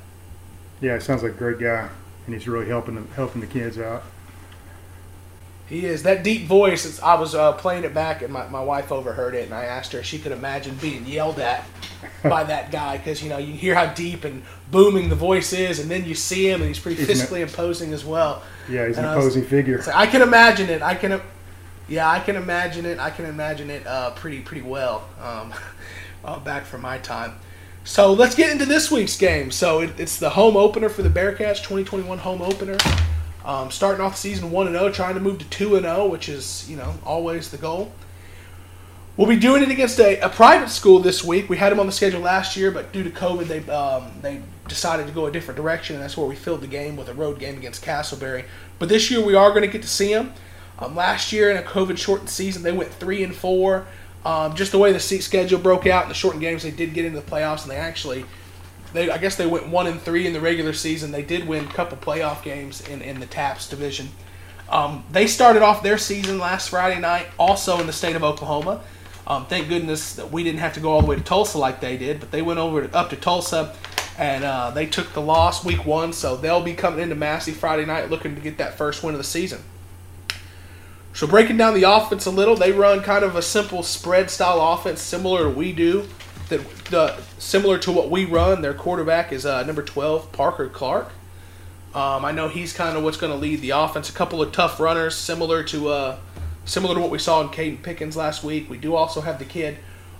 Yeah, 0.80 0.96
sounds 1.00 1.24
like 1.24 1.32
a 1.32 1.36
great 1.36 1.58
guy, 1.58 1.88
and 2.26 2.34
he's 2.34 2.46
really 2.46 2.68
helping 2.68 3.04
helping 3.16 3.40
the 3.40 3.48
kids 3.48 3.76
out. 3.76 4.04
He 5.66 5.86
is. 5.86 6.02
That 6.02 6.22
deep 6.22 6.46
voice, 6.46 7.00
I 7.00 7.14
was 7.14 7.34
uh, 7.34 7.52
playing 7.52 7.84
it 7.84 7.94
back, 7.94 8.20
and 8.22 8.32
my, 8.32 8.46
my 8.48 8.62
wife 8.62 8.92
overheard 8.92 9.34
it, 9.34 9.46
and 9.46 9.54
I 9.54 9.64
asked 9.64 9.92
her 9.92 10.00
if 10.00 10.04
she 10.04 10.18
could 10.18 10.32
imagine 10.32 10.74
being 10.76 11.06
yelled 11.06 11.38
at 11.38 11.64
by 12.22 12.44
that 12.52 12.70
guy, 12.70 12.98
because, 12.98 13.22
you 13.22 13.30
know, 13.30 13.38
you 13.38 13.54
hear 13.54 13.74
how 13.74 13.86
deep 13.94 14.24
and 14.24 14.42
booming 14.70 15.08
the 15.08 15.14
voice 15.14 15.54
is, 15.54 15.80
and 15.80 15.90
then 15.90 16.04
you 16.04 16.14
see 16.14 16.48
him, 16.48 16.60
and 16.60 16.68
he's 16.68 16.78
pretty 16.78 17.02
physically 17.02 17.40
imposing 17.40 17.94
as 17.94 18.04
well. 18.04 18.42
Yeah, 18.68 18.86
he's 18.86 18.98
an 18.98 19.04
And 19.04 19.12
I 19.12 19.16
was- 19.16 19.24
imposing 19.36 19.48
figure. 19.48 19.80
So 19.80 19.92
I 19.94 20.06
can 20.06 20.20
imagine 20.20 20.68
it. 20.68 20.82
I 20.82 20.94
can, 20.94 21.20
yeah, 21.88 22.10
I 22.10 22.20
can 22.20 22.36
imagine 22.36 22.84
it. 22.84 22.98
I 22.98 23.08
can 23.10 23.24
imagine 23.24 23.70
it 23.70 23.86
uh, 23.86 24.10
pretty 24.10 24.40
pretty 24.40 24.62
well. 24.62 25.08
Um, 25.20 25.54
uh, 26.24 26.38
back 26.40 26.64
from 26.64 26.82
my 26.82 26.98
time. 26.98 27.34
So 27.84 28.12
let's 28.14 28.34
get 28.34 28.50
into 28.50 28.64
this 28.64 28.90
week's 28.90 29.16
game. 29.16 29.50
So 29.50 29.80
it, 29.80 29.90
it's 29.98 30.18
the 30.18 30.30
home 30.30 30.56
opener 30.56 30.88
for 30.88 31.02
the 31.02 31.10
Bearcats, 31.10 31.56
2021 31.58 32.18
home 32.18 32.40
opener. 32.40 32.78
Um, 33.44 33.70
starting 33.70 34.00
off 34.00 34.16
season 34.16 34.50
one 34.50 34.66
and 34.66 34.76
zero, 34.76 34.90
trying 34.90 35.14
to 35.14 35.20
move 35.20 35.38
to 35.38 35.44
two 35.46 35.76
and 35.76 35.84
zero, 35.84 36.06
which 36.06 36.28
is 36.28 36.68
you 36.68 36.76
know 36.76 36.94
always 37.04 37.50
the 37.50 37.58
goal. 37.58 37.92
We'll 39.16 39.28
be 39.28 39.36
doing 39.36 39.62
it 39.62 39.70
against 39.70 40.00
a, 40.00 40.18
a 40.20 40.28
private 40.28 40.70
school 40.70 40.98
this 40.98 41.22
week. 41.22 41.48
We 41.48 41.56
had 41.56 41.70
them 41.70 41.78
on 41.78 41.86
the 41.86 41.92
schedule 41.92 42.20
last 42.20 42.56
year, 42.56 42.72
but 42.72 42.92
due 42.92 43.04
to 43.04 43.10
COVID, 43.10 43.46
they 43.46 43.70
um, 43.70 44.10
they 44.22 44.42
decided 44.66 45.06
to 45.06 45.12
go 45.12 45.26
a 45.26 45.30
different 45.30 45.56
direction, 45.56 45.94
and 45.94 46.02
that's 46.02 46.16
where 46.16 46.26
we 46.26 46.34
filled 46.34 46.62
the 46.62 46.66
game 46.66 46.96
with 46.96 47.08
a 47.08 47.14
road 47.14 47.38
game 47.38 47.56
against 47.56 47.84
Castleberry. 47.84 48.44
But 48.78 48.88
this 48.88 49.10
year, 49.10 49.24
we 49.24 49.34
are 49.34 49.50
going 49.50 49.62
to 49.62 49.68
get 49.68 49.82
to 49.82 49.88
see 49.88 50.12
them. 50.12 50.32
Um, 50.78 50.96
last 50.96 51.32
year, 51.32 51.50
in 51.50 51.56
a 51.56 51.62
COVID-shortened 51.62 52.28
season, 52.28 52.62
they 52.62 52.72
went 52.72 52.90
three 52.92 53.22
and 53.22 53.34
four. 53.34 53.86
Um, 54.24 54.56
just 54.56 54.72
the 54.72 54.78
way 54.78 54.92
the 54.92 55.00
seat 55.00 55.20
schedule 55.20 55.60
broke 55.60 55.86
out 55.86 56.04
in 56.04 56.08
the 56.08 56.14
shortened 56.14 56.40
games, 56.40 56.62
they 56.62 56.70
did 56.70 56.94
get 56.94 57.04
into 57.04 57.20
the 57.20 57.30
playoffs, 57.30 57.62
and 57.62 57.70
they 57.70 57.76
actually, 57.76 58.24
they 58.94 59.10
I 59.10 59.18
guess 59.18 59.36
they 59.36 59.46
went 59.46 59.68
one 59.68 59.86
and 59.86 60.00
three 60.00 60.26
in 60.26 60.32
the 60.32 60.40
regular 60.40 60.72
season. 60.72 61.12
They 61.12 61.22
did 61.22 61.46
win 61.46 61.64
a 61.66 61.72
couple 61.72 61.98
playoff 61.98 62.42
games 62.42 62.80
in, 62.88 63.02
in 63.02 63.20
the 63.20 63.26
TAPPS 63.26 63.68
division. 63.68 64.08
Um, 64.70 65.04
they 65.10 65.26
started 65.26 65.62
off 65.62 65.82
their 65.82 65.98
season 65.98 66.38
last 66.38 66.70
Friday 66.70 66.98
night, 66.98 67.26
also 67.38 67.78
in 67.78 67.86
the 67.86 67.92
state 67.92 68.16
of 68.16 68.24
Oklahoma. 68.24 68.80
Um, 69.26 69.46
thank 69.46 69.68
goodness 69.68 70.14
that 70.16 70.30
we 70.30 70.42
didn't 70.42 70.60
have 70.60 70.74
to 70.74 70.80
go 70.80 70.90
all 70.92 71.00
the 71.00 71.06
way 71.06 71.16
to 71.16 71.22
Tulsa 71.22 71.58
like 71.58 71.80
they 71.80 71.96
did, 71.96 72.20
but 72.20 72.30
they 72.30 72.42
went 72.42 72.58
over 72.58 72.86
to, 72.86 72.96
up 72.96 73.10
to 73.10 73.16
Tulsa 73.16 73.74
and 74.18 74.44
uh, 74.44 74.70
they 74.70 74.86
took 74.86 75.12
the 75.12 75.20
loss 75.20 75.64
week 75.64 75.84
one, 75.84 76.12
so 76.12 76.36
they'll 76.36 76.62
be 76.62 76.74
coming 76.74 77.00
into 77.00 77.14
Massey 77.14 77.52
Friday 77.52 77.84
night 77.84 78.10
looking 78.10 78.34
to 78.34 78.40
get 78.40 78.58
that 78.58 78.74
first 78.74 79.02
win 79.02 79.14
of 79.14 79.18
the 79.18 79.24
season. 79.24 79.62
So 81.14 81.26
breaking 81.26 81.56
down 81.56 81.74
the 81.74 81.84
offense 81.84 82.26
a 82.26 82.30
little, 82.30 82.56
they 82.56 82.72
run 82.72 83.00
kind 83.02 83.24
of 83.24 83.36
a 83.36 83.42
simple 83.42 83.82
spread 83.82 84.30
style 84.30 84.60
offense, 84.60 85.00
similar 85.00 85.44
to 85.44 85.50
we 85.50 85.72
do. 85.72 86.08
That 86.48 86.60
the 86.90 87.16
similar 87.38 87.78
to 87.78 87.92
what 87.92 88.10
we 88.10 88.24
run. 88.24 88.60
Their 88.62 88.74
quarterback 88.74 89.32
is 89.32 89.46
uh, 89.46 89.62
number 89.64 89.82
twelve, 89.82 90.30
Parker 90.32 90.68
Clark. 90.68 91.10
Um, 91.94 92.24
I 92.24 92.32
know 92.32 92.48
he's 92.48 92.72
kind 92.72 92.96
of 92.96 93.04
what's 93.04 93.16
going 93.16 93.32
to 93.32 93.38
lead 93.38 93.60
the 93.60 93.70
offense. 93.70 94.10
A 94.10 94.12
couple 94.12 94.42
of 94.42 94.50
tough 94.52 94.80
runners, 94.80 95.14
similar 95.14 95.62
to 95.64 95.88
uh, 95.88 96.18
similar 96.64 96.94
to 96.96 97.00
what 97.00 97.10
we 97.10 97.18
saw 97.18 97.40
in 97.40 97.48
Caden 97.48 97.82
Pickens 97.82 98.16
last 98.16 98.42
week. 98.44 98.68
We 98.68 98.76
do 98.78 98.94
also 98.94 99.20
have 99.20 99.38
the 99.38 99.44
kid, 99.44 99.78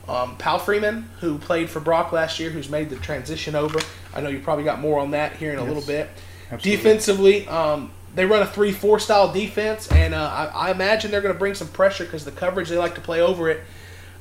um, 0.09 0.37
Pal 0.37 0.59
Freeman, 0.59 1.11
who 1.21 1.37
played 1.39 1.69
for 1.69 1.81
Brock 1.81 2.13
last 2.13 2.39
year, 2.41 2.51
who's 2.51 2.71
made 2.71 2.91
the 2.91 2.97
transition 2.97 3.55
over. 3.55 3.81
I 4.15 4.21
know 4.21 4.29
you 4.29 4.39
probably 4.41 4.65
got 4.65 4.81
more 4.81 5.01
on 5.01 5.11
that 5.11 5.37
here 5.37 5.53
in 5.53 5.59
a 5.59 5.63
Yes, 5.63 5.69
little 5.69 5.83
bit. 5.87 6.09
absolutely. 6.51 6.71
Defensively, 6.77 7.49
um, 7.49 7.91
they 8.15 8.25
run 8.25 8.41
a 8.43 8.47
3 8.47 8.71
4 8.71 9.01
style 9.01 9.33
defense, 9.33 9.91
and 9.91 10.15
uh, 10.15 10.51
I, 10.55 10.69
I 10.69 10.71
imagine 10.71 11.11
they're 11.11 11.21
going 11.21 11.35
to 11.35 11.39
bring 11.39 11.55
some 11.55 11.69
pressure 11.69 12.05
because 12.05 12.25
the 12.25 12.31
coverage 12.31 12.69
they 12.69 12.79
like 12.79 12.95
to 12.95 13.01
play 13.01 13.21
over 13.21 13.51
it. 13.51 13.61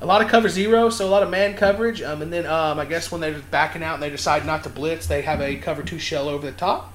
A 0.04 0.06
lot 0.06 0.22
of 0.22 0.28
cover 0.28 0.50
zero, 0.50 0.90
so 0.90 1.08
a 1.08 1.10
lot 1.10 1.24
of 1.24 1.30
man 1.30 1.56
coverage. 1.56 2.02
Um, 2.02 2.22
and 2.22 2.32
then 2.32 2.46
um, 2.46 2.78
I 2.78 2.84
guess 2.84 3.10
when 3.10 3.22
they're 3.22 3.40
backing 3.52 3.82
out 3.82 3.94
and 3.94 4.04
they 4.04 4.10
decide 4.10 4.46
not 4.46 4.64
to 4.64 4.70
blitz, 4.70 5.08
they 5.08 5.22
have 5.22 5.40
a 5.40 5.56
cover 5.56 5.82
two 5.82 5.98
shell 5.98 6.28
over 6.28 6.46
the 6.46 6.56
top. 6.58 6.94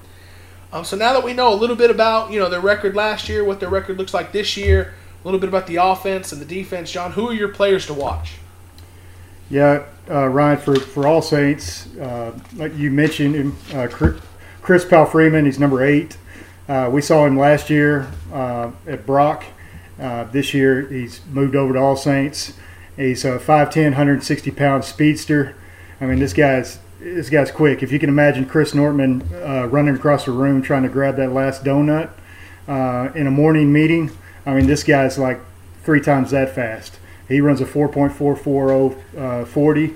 Um, 0.71 0.85
so 0.85 0.95
now 0.95 1.13
that 1.13 1.23
we 1.23 1.33
know 1.33 1.51
a 1.51 1.55
little 1.55 1.75
bit 1.75 1.89
about 1.89 2.31
you 2.31 2.39
know 2.39 2.49
their 2.49 2.61
record 2.61 2.95
last 2.95 3.27
year, 3.27 3.43
what 3.43 3.59
their 3.59 3.69
record 3.69 3.97
looks 3.97 4.13
like 4.13 4.31
this 4.31 4.55
year, 4.55 4.93
a 5.23 5.27
little 5.27 5.39
bit 5.39 5.49
about 5.49 5.65
the 5.65 5.77
offense 5.77 6.31
and 6.31 6.39
the 6.39 6.45
defense, 6.45 6.91
John, 6.91 7.13
who 7.13 7.29
are 7.29 7.33
your 7.33 7.49
players 7.49 7.87
to 7.87 7.95
watch? 7.95 8.35
Yeah, 9.49 9.85
uh, 10.07 10.27
Ryan, 10.27 10.59
for, 10.59 10.79
for 10.79 11.07
All 11.07 11.23
Saints, 11.23 11.87
uh, 11.97 12.37
like 12.57 12.77
you 12.77 12.91
mentioned, 12.91 13.55
uh, 13.73 13.87
Chris- 13.87 14.85
Powell 14.85 15.07
Freeman, 15.07 15.45
he's 15.45 15.57
number 15.57 15.83
eight. 15.83 16.17
Uh, 16.67 16.87
we 16.93 17.01
saw 17.01 17.25
him 17.25 17.35
last 17.35 17.71
year 17.71 18.11
uh, 18.31 18.69
at 18.85 19.07
Brock. 19.07 19.43
Uh, 19.99 20.25
this 20.25 20.53
year, 20.53 20.87
he's 20.87 21.21
moved 21.31 21.55
over 21.55 21.73
to 21.73 21.79
All 21.79 21.95
Saints. 21.95 22.53
He's 22.99 23.23
a 23.23 23.39
5'10", 23.39 23.83
160 23.91 24.51
pound 24.51 24.83
speedster. 24.83 25.55
I 26.01 26.05
mean, 26.05 26.19
this 26.19 26.33
guy's 26.33 26.79
this 26.99 27.29
guy's 27.29 27.49
quick. 27.49 27.81
If 27.81 27.93
you 27.93 27.99
can 27.99 28.09
imagine 28.09 28.45
Chris 28.45 28.75
Nortman 28.75 29.21
uh, 29.33 29.67
running 29.67 29.95
across 29.95 30.25
the 30.25 30.31
room 30.31 30.61
trying 30.61 30.83
to 30.83 30.89
grab 30.89 31.15
that 31.15 31.31
last 31.31 31.63
donut 31.63 32.09
uh, 32.67 33.09
in 33.15 33.25
a 33.25 33.31
morning 33.31 33.71
meeting, 33.71 34.11
I 34.45 34.53
mean, 34.53 34.67
this 34.67 34.83
guy's 34.83 35.17
like 35.17 35.39
three 35.81 36.01
times 36.01 36.31
that 36.31 36.53
fast. 36.53 36.99
He 37.29 37.39
runs 37.39 37.61
a 37.61 37.65
4.440 37.65 39.17
uh, 39.17 39.45
40. 39.45 39.93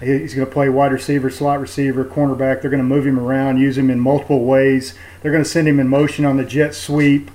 He's 0.00 0.34
going 0.34 0.46
to 0.46 0.52
play 0.52 0.70
wide 0.70 0.92
receiver, 0.92 1.28
slot 1.28 1.60
receiver, 1.60 2.06
cornerback. 2.06 2.62
They're 2.62 2.70
going 2.70 2.82
to 2.82 2.84
move 2.84 3.06
him 3.06 3.18
around, 3.18 3.58
use 3.58 3.76
him 3.76 3.90
in 3.90 4.00
multiple 4.00 4.44
ways. 4.44 4.94
They're 5.20 5.32
going 5.32 5.44
to 5.44 5.48
send 5.48 5.68
him 5.68 5.78
in 5.78 5.88
motion 5.88 6.24
on 6.24 6.38
the 6.38 6.44
jet 6.44 6.74
sweep. 6.74 7.30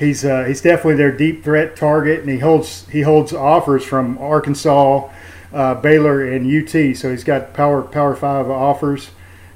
He's 0.00 0.24
uh, 0.24 0.44
he's 0.44 0.62
definitely 0.62 0.94
their 0.94 1.12
deep 1.12 1.44
threat 1.44 1.76
target, 1.76 2.20
and 2.20 2.30
he 2.30 2.38
holds 2.38 2.88
he 2.88 3.02
holds 3.02 3.34
offers 3.34 3.84
from 3.84 4.16
Arkansas, 4.16 5.10
uh, 5.52 5.74
Baylor, 5.74 6.24
and 6.24 6.46
UT. 6.46 6.96
So 6.96 7.10
he's 7.10 7.22
got 7.22 7.52
power 7.52 7.82
power 7.82 8.16
five 8.16 8.48
offers, 8.48 9.10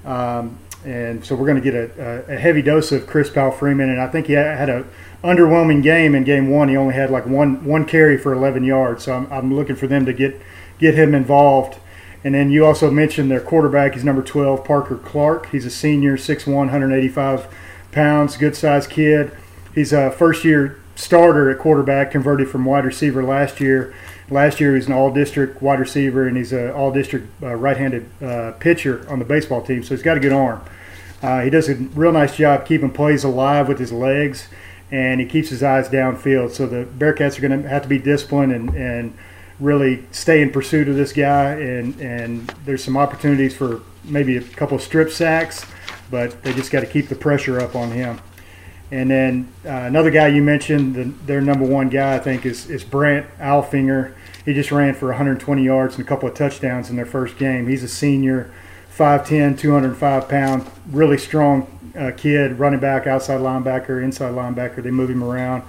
um, 0.04 0.58
and 0.84 1.24
so 1.24 1.34
we're 1.34 1.46
going 1.46 1.62
to 1.62 1.70
get 1.70 1.74
a, 1.74 2.26
a, 2.28 2.36
heavy 2.36 2.60
dose 2.60 2.92
of 2.92 3.06
Chris 3.06 3.30
Powell 3.30 3.52
Freeman. 3.52 3.88
And 3.88 3.98
I 3.98 4.06
think 4.06 4.26
he 4.26 4.34
had 4.34 4.68
a 4.68 4.84
underwhelming 5.22 5.82
game 5.82 6.14
in 6.14 6.24
game 6.24 6.50
one. 6.50 6.68
He 6.68 6.76
only 6.76 6.92
had 6.92 7.10
like 7.10 7.24
one 7.24 7.64
one 7.64 7.86
carry 7.86 8.18
for 8.18 8.34
11 8.34 8.64
yards. 8.64 9.04
So 9.04 9.14
I'm, 9.14 9.32
I'm 9.32 9.54
looking 9.54 9.76
for 9.76 9.86
them 9.86 10.04
to 10.04 10.12
get 10.12 10.38
get 10.78 10.94
him 10.94 11.14
involved. 11.14 11.78
And 12.22 12.34
then 12.34 12.50
you 12.50 12.66
also 12.66 12.90
mentioned 12.90 13.30
their 13.30 13.40
quarterback. 13.40 13.94
He's 13.94 14.04
number 14.04 14.22
12, 14.22 14.62
Parker 14.62 14.96
Clark. 14.96 15.48
He's 15.50 15.64
a 15.64 15.70
senior, 15.70 16.18
6'1", 16.18 16.54
185 16.54 17.48
pounds, 17.92 18.36
good 18.36 18.54
sized 18.54 18.90
kid. 18.90 19.32
He's 19.74 19.92
a 19.92 20.10
first 20.10 20.44
year 20.44 20.80
starter 20.96 21.50
at 21.50 21.58
quarterback, 21.58 22.10
converted 22.10 22.48
from 22.48 22.64
wide 22.64 22.84
receiver 22.84 23.22
last 23.24 23.60
year. 23.60 23.94
Last 24.30 24.60
year, 24.60 24.70
he 24.70 24.76
was 24.76 24.86
an 24.86 24.92
all 24.92 25.12
district 25.12 25.60
wide 25.60 25.80
receiver, 25.80 26.26
and 26.26 26.36
he's 26.36 26.52
an 26.52 26.70
all 26.70 26.92
district 26.92 27.26
uh, 27.42 27.54
right 27.54 27.76
handed 27.76 28.08
uh, 28.22 28.52
pitcher 28.52 29.06
on 29.10 29.18
the 29.18 29.24
baseball 29.24 29.62
team, 29.62 29.82
so 29.82 29.94
he's 29.94 30.02
got 30.02 30.16
a 30.16 30.20
good 30.20 30.32
arm. 30.32 30.64
Uh, 31.22 31.42
he 31.42 31.50
does 31.50 31.68
a 31.68 31.74
real 31.74 32.12
nice 32.12 32.36
job 32.36 32.66
keeping 32.66 32.90
plays 32.90 33.24
alive 33.24 33.68
with 33.68 33.78
his 33.78 33.92
legs, 33.92 34.48
and 34.90 35.20
he 35.20 35.26
keeps 35.26 35.48
his 35.48 35.62
eyes 35.62 35.88
downfield. 35.88 36.52
So 36.52 36.66
the 36.66 36.84
Bearcats 36.84 37.38
are 37.38 37.40
going 37.40 37.62
to 37.62 37.68
have 37.68 37.82
to 37.82 37.88
be 37.88 37.98
disciplined 37.98 38.52
and, 38.52 38.74
and 38.74 39.16
really 39.58 40.04
stay 40.10 40.42
in 40.42 40.50
pursuit 40.50 40.88
of 40.88 40.96
this 40.96 41.12
guy. 41.12 41.52
And, 41.52 41.98
and 42.00 42.46
there's 42.64 42.84
some 42.84 42.96
opportunities 42.96 43.56
for 43.56 43.82
maybe 44.04 44.36
a 44.36 44.42
couple 44.42 44.76
of 44.76 44.82
strip 44.82 45.10
sacks, 45.10 45.64
but 46.10 46.42
they 46.42 46.52
just 46.52 46.70
got 46.70 46.80
to 46.80 46.86
keep 46.86 47.08
the 47.08 47.14
pressure 47.14 47.58
up 47.60 47.74
on 47.74 47.90
him. 47.90 48.20
And 48.90 49.10
then 49.10 49.52
uh, 49.64 49.70
another 49.70 50.10
guy 50.10 50.28
you 50.28 50.42
mentioned, 50.42 50.94
the, 50.94 51.04
their 51.26 51.40
number 51.40 51.64
one 51.64 51.88
guy, 51.88 52.14
I 52.14 52.18
think, 52.18 52.46
is, 52.46 52.68
is 52.70 52.84
Brant 52.84 53.26
Alfinger. 53.38 54.14
He 54.44 54.52
just 54.52 54.70
ran 54.70 54.94
for 54.94 55.06
120 55.06 55.64
yards 55.64 55.96
and 55.96 56.04
a 56.04 56.08
couple 56.08 56.28
of 56.28 56.34
touchdowns 56.34 56.90
in 56.90 56.96
their 56.96 57.06
first 57.06 57.38
game. 57.38 57.66
He's 57.66 57.82
a 57.82 57.88
senior, 57.88 58.52
5'10, 58.96 59.58
205 59.58 60.28
pound, 60.28 60.70
really 60.90 61.18
strong 61.18 61.66
uh, 61.98 62.12
kid, 62.16 62.58
running 62.58 62.80
back, 62.80 63.06
outside 63.06 63.40
linebacker, 63.40 64.02
inside 64.02 64.34
linebacker. 64.34 64.82
They 64.82 64.90
move 64.90 65.10
him 65.10 65.24
around. 65.24 65.62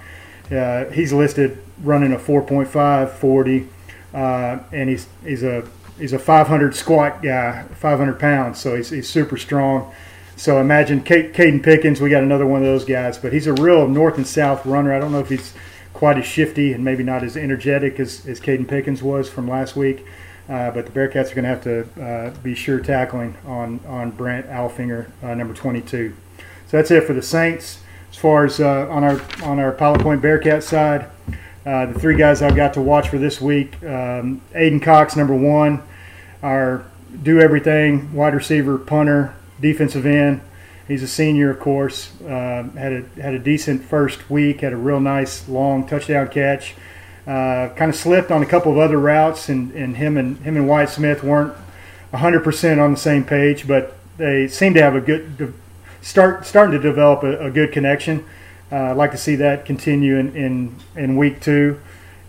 Uh, 0.51 0.85
he's 0.85 1.11
listed 1.11 1.57
running 1.81 2.13
a 2.13 2.17
4.5 2.17 3.09
40, 3.09 3.67
uh, 4.13 4.59
and 4.71 4.89
he's 4.89 5.07
he's 5.23 5.43
a 5.43 5.67
he's 5.97 6.13
a 6.13 6.19
500 6.19 6.75
squat 6.75 7.21
guy, 7.23 7.63
500 7.63 8.19
pounds, 8.19 8.59
so 8.59 8.75
he's, 8.75 8.89
he's 8.89 9.09
super 9.09 9.37
strong. 9.37 9.93
So 10.37 10.59
imagine 10.59 11.01
Kate, 11.01 11.33
Caden 11.33 11.63
Pickens. 11.63 12.01
We 12.01 12.09
got 12.09 12.23
another 12.23 12.45
one 12.45 12.61
of 12.61 12.65
those 12.65 12.85
guys, 12.85 13.17
but 13.17 13.31
he's 13.31 13.47
a 13.47 13.53
real 13.53 13.87
north 13.87 14.17
and 14.17 14.27
south 14.27 14.65
runner. 14.65 14.93
I 14.93 14.99
don't 14.99 15.11
know 15.11 15.19
if 15.19 15.29
he's 15.29 15.53
quite 15.93 16.17
as 16.17 16.25
shifty 16.25 16.73
and 16.73 16.83
maybe 16.83 17.03
not 17.03 17.23
as 17.23 17.37
energetic 17.37 17.99
as, 17.99 18.25
as 18.27 18.39
Caden 18.41 18.67
Pickens 18.67 19.01
was 19.01 19.29
from 19.29 19.47
last 19.47 19.75
week. 19.75 20.05
Uh, 20.47 20.69
but 20.69 20.85
the 20.85 20.91
Bearcats 20.91 21.31
are 21.31 21.35
going 21.35 21.43
to 21.43 21.49
have 21.49 21.63
to 21.63 22.03
uh, 22.03 22.29
be 22.43 22.53
sure 22.53 22.79
tackling 22.79 23.35
on 23.47 23.79
on 23.87 24.11
Brent 24.11 24.47
Alfinger, 24.47 25.09
uh, 25.23 25.33
number 25.33 25.55
22. 25.55 26.15
So 26.67 26.77
that's 26.77 26.91
it 26.91 27.05
for 27.05 27.13
the 27.13 27.21
Saints. 27.21 27.79
As 28.11 28.17
far 28.17 28.45
as 28.45 28.59
uh, 28.59 28.87
on 28.89 29.03
our 29.03 29.21
on 29.43 29.59
our 29.59 29.71
Pilot 29.71 30.01
Point 30.01 30.21
Bearcat 30.21 30.63
side, 30.63 31.09
uh, 31.65 31.87
the 31.87 31.99
three 31.99 32.15
guys 32.15 32.43
I've 32.43 32.55
got 32.55 32.75
to 32.75 32.81
watch 32.81 33.09
for 33.09 33.17
this 33.17 33.41
week: 33.41 33.73
um, 33.83 34.39
Aiden 34.53 34.81
Cox, 34.81 35.15
number 35.15 35.35
one, 35.35 35.81
our 36.43 36.85
do 37.23 37.39
everything 37.39 38.13
wide 38.13 38.35
receiver, 38.35 38.77
punter, 38.77 39.33
defensive 39.59 40.05
end. 40.05 40.41
He's 40.87 41.01
a 41.01 41.07
senior, 41.07 41.49
of 41.49 41.59
course. 41.59 42.11
Uh, 42.21 42.63
had 42.77 42.93
a 42.93 43.21
had 43.21 43.33
a 43.33 43.39
decent 43.39 43.83
first 43.83 44.29
week. 44.29 44.61
Had 44.61 44.73
a 44.73 44.77
real 44.77 44.99
nice 44.99 45.47
long 45.49 45.87
touchdown 45.87 46.27
catch. 46.27 46.75
Uh, 47.25 47.69
kind 47.75 47.89
of 47.89 47.95
slipped 47.95 48.29
on 48.29 48.43
a 48.43 48.45
couple 48.45 48.71
of 48.71 48.77
other 48.77 48.99
routes, 48.99 49.49
and, 49.49 49.71
and 49.71 49.97
him 49.97 50.15
and 50.15 50.37
him 50.39 50.55
and 50.55 50.67
Wyatt 50.67 50.89
Smith 50.89 51.23
weren't 51.23 51.55
100% 52.13 52.83
on 52.83 52.91
the 52.91 52.99
same 52.99 53.23
page, 53.23 53.67
but 53.67 53.97
they 54.17 54.47
seem 54.47 54.75
to 54.75 54.81
have 54.81 54.95
a 54.95 55.01
good 55.01 55.53
start 56.01 56.45
starting 56.45 56.79
to 56.79 56.79
develop 56.79 57.23
a, 57.23 57.47
a 57.47 57.49
good 57.49 57.71
connection. 57.71 58.23
Uh, 58.71 58.91
I'd 58.91 58.97
like 58.97 59.11
to 59.11 59.17
see 59.17 59.35
that 59.37 59.65
continue 59.65 60.17
in, 60.17 60.35
in 60.35 60.75
in 60.95 61.17
week 61.17 61.41
two. 61.41 61.79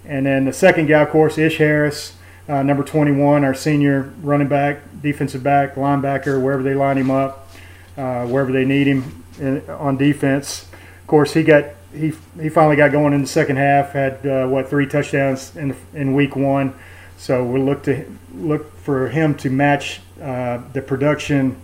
And 0.06 0.24
then 0.24 0.44
the 0.44 0.52
second 0.52 0.86
guy, 0.86 1.02
of 1.02 1.10
course, 1.10 1.36
Ish 1.36 1.58
Harris, 1.58 2.16
uh, 2.48 2.62
number 2.62 2.85
21, 2.85 3.44
our 3.44 3.54
senior 3.54 4.12
running 4.22 4.48
back, 4.48 4.80
defensive 5.02 5.42
back, 5.42 5.74
linebacker, 5.74 6.40
wherever 6.40 6.62
they 6.62 6.74
line 6.74 6.96
him 6.96 7.11
up, 7.11 7.48
uh, 7.96 8.26
wherever 8.26 8.52
they 8.52 8.64
need 8.64 8.87
him 8.87 9.24
in, 9.38 9.68
on 9.70 9.96
defense. 9.96 10.68
Of 11.00 11.06
course, 11.06 11.35
he 11.35 11.42
got 11.42 11.64
he 11.92 12.12
he 12.40 12.48
finally 12.48 12.76
got 12.76 12.92
going 12.92 13.12
in 13.12 13.22
the 13.22 13.28
second 13.28 13.56
half. 13.56 13.92
Had 13.92 14.26
uh, 14.26 14.46
what 14.46 14.68
three 14.68 14.87
touchdowns 14.87 15.56
in 15.56 15.76
in 15.94 16.14
week 16.14 16.37
one. 16.37 16.74
So 17.18 17.44
we'll 17.44 17.64
look 17.64 17.82
to 17.85 18.04
look 18.35 18.76
for 18.78 19.09
him 19.09 19.35
to 19.37 19.50
match 19.50 20.00
uh, 20.20 20.61
the 20.72 20.82
production 20.82 21.56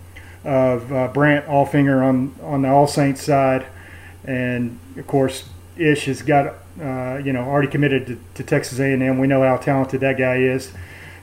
of 0.43 0.91
uh, 0.91 1.07
Brant 1.09 1.45
Alfinger 1.45 2.03
on 2.03 2.35
on 2.41 2.63
the 2.63 2.69
All 2.69 2.87
Saints 2.87 3.21
side, 3.21 3.65
and 4.25 4.79
of 4.97 5.07
course 5.07 5.49
Ish 5.77 6.05
has 6.05 6.21
got 6.21 6.55
uh, 6.81 7.21
you 7.23 7.33
know 7.33 7.41
already 7.41 7.67
committed 7.67 8.07
to, 8.07 8.19
to 8.35 8.43
Texas 8.43 8.79
A&M. 8.79 9.19
We 9.19 9.27
know 9.27 9.43
how 9.43 9.57
talented 9.57 10.01
that 10.01 10.17
guy 10.17 10.37
is. 10.37 10.71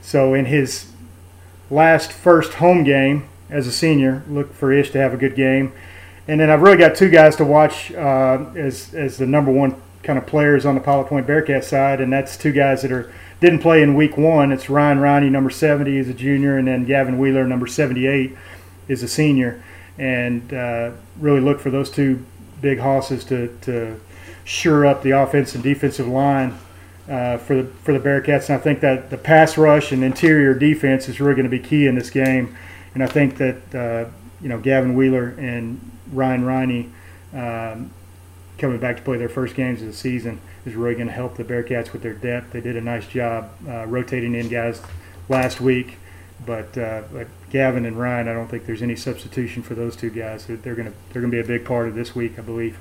So 0.01 0.35
in 0.35 0.47
his 0.47 0.91
last 1.71 2.13
first 2.13 2.55
home 2.55 2.85
game 2.85 3.29
as 3.49 3.67
a 3.67 3.73
senior, 3.73 4.23
look 4.29 4.53
for 4.55 4.73
Ish 4.73 4.91
to 4.93 4.99
have 4.99 5.13
a 5.13 5.17
good 5.17 5.35
game. 5.35 5.73
And 6.29 6.41
then 6.41 6.51
I've 6.51 6.63
really 6.63 6.77
got 6.77 6.95
two 6.95 7.11
guys 7.11 7.37
to 7.37 7.45
watch 7.45 7.93
uh, 7.93 8.45
as 8.55 8.95
as 8.95 9.19
the 9.19 9.27
number 9.27 9.51
one 9.51 9.81
kind 10.03 10.19
of 10.19 10.27
players 10.27 10.65
on 10.65 10.75
the 10.75 10.81
Pilot 10.81 11.09
Point 11.09 11.27
Bearcat 11.27 11.65
side, 11.65 12.01
and 12.01 12.13
that's 12.13 12.37
two 12.37 12.53
guys 12.53 12.83
that 12.83 12.93
are 12.93 13.13
didn't 13.41 13.61
play 13.61 13.83
in 13.83 13.95
week 13.95 14.17
one. 14.17 14.53
It's 14.53 14.69
Ryan 14.69 14.99
Riney, 14.99 15.31
number 15.31 15.51
70, 15.51 15.97
is 15.97 16.09
a 16.09 16.15
junior, 16.15 16.59
and 16.59 16.69
then 16.69 16.85
Gavin 16.85 17.19
Wheeler, 17.19 17.47
number 17.47 17.67
78, 17.67 18.37
is 18.87 19.03
a 19.03 19.09
senior. 19.09 19.63
And 19.99 20.53
uh, 20.53 20.93
really 21.19 21.41
look 21.41 21.59
for 21.59 21.71
those 21.71 21.91
two 21.91 22.25
big 22.61 22.79
hosses 22.79 23.25
to, 23.25 23.57
to 23.63 23.99
shore 24.51 24.85
up 24.85 25.05
the 25.05 25.13
offense 25.13 25.55
and 25.55 25.63
defensive 25.63 26.09
line 26.09 26.59
uh, 27.09 27.39
for 27.39 27.63
the 27.63 27.65
for 27.83 27.93
the 27.93 28.01
Bearcats. 28.01 28.49
And 28.49 28.59
I 28.59 28.59
think 28.59 28.81
that 28.81 29.11
the 29.11 29.17
pass 29.17 29.57
rush 29.57 29.93
and 29.93 30.03
interior 30.03 30.55
defense 30.55 31.09
is 31.09 31.21
really 31.21 31.35
going 31.35 31.49
to 31.49 31.51
be 31.51 31.61
key 31.61 31.87
in 31.87 31.95
this 31.95 32.11
game. 32.11 32.57
And 32.93 33.03
I 33.03 33.07
think 33.07 33.37
that 33.37 33.75
uh, 33.75 34.11
you 34.41 34.49
know 34.49 34.59
Gavin 34.59 34.95
Wheeler 34.97 35.29
and 35.39 35.81
Ryan 36.13 36.45
Riney 36.45 36.91
um, 37.33 37.91
coming 38.59 38.79
back 38.81 38.97
to 38.97 39.03
play 39.03 39.19
their 39.19 39.29
first 39.29 39.55
games 39.55 39.83
of 39.83 39.87
the 39.87 39.95
season 39.95 40.41
is 40.67 40.75
really 40.75 40.95
going 40.95 41.07
to 41.07 41.13
help 41.13 41.37
the 41.37 41.45
Bearcats 41.45 41.93
with 41.93 42.03
their 42.03 42.15
depth. 42.15 42.51
They 42.51 42.61
did 42.61 42.77
a 42.77 42.81
nice 42.81 43.07
job 43.07 43.53
uh, 43.69 43.87
rotating 43.87 44.35
in 44.35 44.49
guys 44.49 44.83
last 45.29 45.61
week, 45.61 45.97
but, 46.45 46.77
uh, 46.77 47.03
but 47.13 47.29
Gavin 47.49 47.87
and 47.87 47.99
Ryan, 47.99 48.29
I 48.29 48.35
don't 48.35 48.49
think 48.49 48.67
there's 48.67 48.83
any 48.83 48.97
substitution 48.97 49.63
for 49.63 49.75
those 49.75 49.97
two 49.97 50.11
guys. 50.11 50.45
They're 50.47 50.57
going 50.75 50.89
to 50.89 50.95
they're 51.13 51.23
going 51.23 51.31
to 51.33 51.37
be 51.37 51.41
a 51.41 51.45
big 51.45 51.65
part 51.65 51.89
of 51.89 51.95
this 51.95 52.15
week, 52.15 52.39
I 52.39 52.43
believe. 52.43 52.79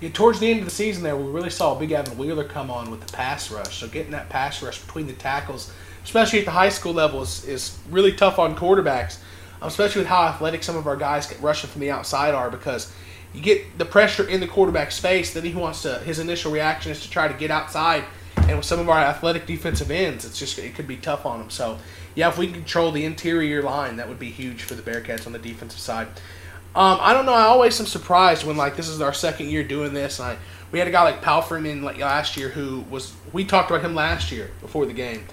Yeah, 0.00 0.10
towards 0.10 0.38
the 0.38 0.48
end 0.48 0.60
of 0.60 0.64
the 0.64 0.70
season, 0.70 1.02
there 1.02 1.16
we 1.16 1.30
really 1.30 1.50
saw 1.50 1.74
Big 1.74 1.88
Gavin 1.88 2.16
Wheeler 2.16 2.44
come 2.44 2.70
on 2.70 2.90
with 2.90 3.04
the 3.04 3.12
pass 3.12 3.50
rush. 3.50 3.78
So 3.78 3.88
getting 3.88 4.12
that 4.12 4.28
pass 4.28 4.62
rush 4.62 4.80
between 4.80 5.08
the 5.08 5.12
tackles, 5.12 5.72
especially 6.04 6.38
at 6.38 6.44
the 6.44 6.52
high 6.52 6.68
school 6.68 6.92
level, 6.92 7.20
is, 7.20 7.44
is 7.44 7.78
really 7.90 8.12
tough 8.12 8.38
on 8.38 8.54
quarterbacks. 8.54 9.18
Um, 9.60 9.66
especially 9.66 10.02
with 10.02 10.08
how 10.08 10.22
athletic 10.22 10.62
some 10.62 10.76
of 10.76 10.86
our 10.86 10.96
guys 10.96 11.26
get 11.26 11.40
rushing 11.40 11.68
from 11.68 11.80
the 11.80 11.90
outside 11.90 12.32
are, 12.32 12.48
because 12.48 12.92
you 13.34 13.40
get 13.40 13.76
the 13.76 13.84
pressure 13.84 14.28
in 14.28 14.38
the 14.38 14.46
quarterback's 14.46 15.00
face, 15.00 15.34
then 15.34 15.42
he 15.42 15.52
wants 15.52 15.82
to. 15.82 15.98
His 15.98 16.20
initial 16.20 16.52
reaction 16.52 16.92
is 16.92 17.00
to 17.02 17.10
try 17.10 17.26
to 17.26 17.34
get 17.34 17.50
outside, 17.50 18.04
and 18.36 18.56
with 18.56 18.64
some 18.64 18.78
of 18.78 18.88
our 18.88 18.98
athletic 18.98 19.46
defensive 19.46 19.90
ends, 19.90 20.24
it's 20.24 20.38
just 20.38 20.58
it 20.60 20.76
could 20.76 20.86
be 20.86 20.96
tough 20.96 21.26
on 21.26 21.40
them. 21.40 21.50
So 21.50 21.78
yeah, 22.14 22.28
if 22.28 22.38
we 22.38 22.46
can 22.46 22.54
control 22.54 22.92
the 22.92 23.04
interior 23.04 23.62
line, 23.62 23.96
that 23.96 24.08
would 24.08 24.20
be 24.20 24.30
huge 24.30 24.62
for 24.62 24.74
the 24.74 24.82
Bearcats 24.82 25.26
on 25.26 25.32
the 25.32 25.40
defensive 25.40 25.80
side. 25.80 26.06
Um, 26.78 26.98
I 27.00 27.12
don't 27.12 27.26
know. 27.26 27.32
I 27.32 27.42
always 27.42 27.80
am 27.80 27.86
surprised 27.86 28.46
when 28.46 28.56
like 28.56 28.76
this 28.76 28.86
is 28.86 29.00
our 29.00 29.12
second 29.12 29.48
year 29.48 29.64
doing 29.64 29.92
this, 29.92 30.20
and 30.20 30.28
I 30.28 30.38
we 30.70 30.78
had 30.78 30.86
a 30.86 30.92
guy 30.92 31.02
like 31.02 31.22
Pal 31.22 31.42
Freeman 31.42 31.82
like 31.82 31.98
last 31.98 32.36
year 32.36 32.50
who 32.50 32.84
was 32.88 33.12
we 33.32 33.44
talked 33.44 33.68
about 33.68 33.82
him 33.82 33.96
last 33.96 34.30
year 34.30 34.52
before 34.60 34.86
the 34.86 34.92
game, 34.92 35.24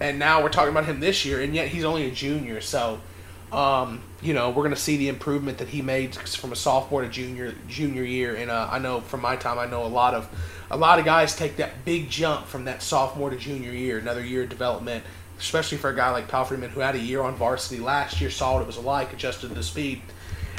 and 0.00 0.18
now 0.18 0.42
we're 0.42 0.48
talking 0.48 0.72
about 0.72 0.86
him 0.86 0.98
this 0.98 1.24
year, 1.24 1.42
and 1.42 1.54
yet 1.54 1.68
he's 1.68 1.84
only 1.84 2.08
a 2.08 2.10
junior. 2.10 2.60
So, 2.60 2.98
um, 3.52 4.02
you 4.20 4.34
know, 4.34 4.48
we're 4.50 4.64
going 4.64 4.74
to 4.74 4.80
see 4.80 4.96
the 4.96 5.08
improvement 5.08 5.58
that 5.58 5.68
he 5.68 5.80
made 5.80 6.16
from 6.16 6.50
a 6.50 6.56
sophomore 6.56 7.02
to 7.02 7.08
junior 7.08 7.54
junior 7.68 8.02
year. 8.02 8.34
And 8.34 8.50
uh, 8.50 8.68
I 8.68 8.80
know 8.80 9.00
from 9.00 9.20
my 9.20 9.36
time, 9.36 9.60
I 9.60 9.66
know 9.66 9.84
a 9.84 9.86
lot 9.86 10.14
of 10.14 10.28
a 10.72 10.76
lot 10.76 10.98
of 10.98 11.04
guys 11.04 11.36
take 11.36 11.54
that 11.58 11.84
big 11.84 12.10
jump 12.10 12.46
from 12.46 12.64
that 12.64 12.82
sophomore 12.82 13.30
to 13.30 13.36
junior 13.36 13.70
year, 13.70 13.98
another 13.98 14.24
year 14.24 14.42
of 14.42 14.48
development. 14.48 15.04
Especially 15.38 15.78
for 15.78 15.88
a 15.88 15.96
guy 15.96 16.10
like 16.10 16.26
Pal 16.26 16.44
Freeman 16.44 16.68
who 16.68 16.80
had 16.80 16.96
a 16.96 16.98
year 16.98 17.22
on 17.22 17.36
varsity 17.36 17.80
last 17.80 18.20
year, 18.20 18.28
saw 18.28 18.54
what 18.54 18.62
it 18.62 18.66
was 18.66 18.76
like, 18.76 19.12
adjusted 19.12 19.54
the 19.54 19.62
speed 19.62 20.02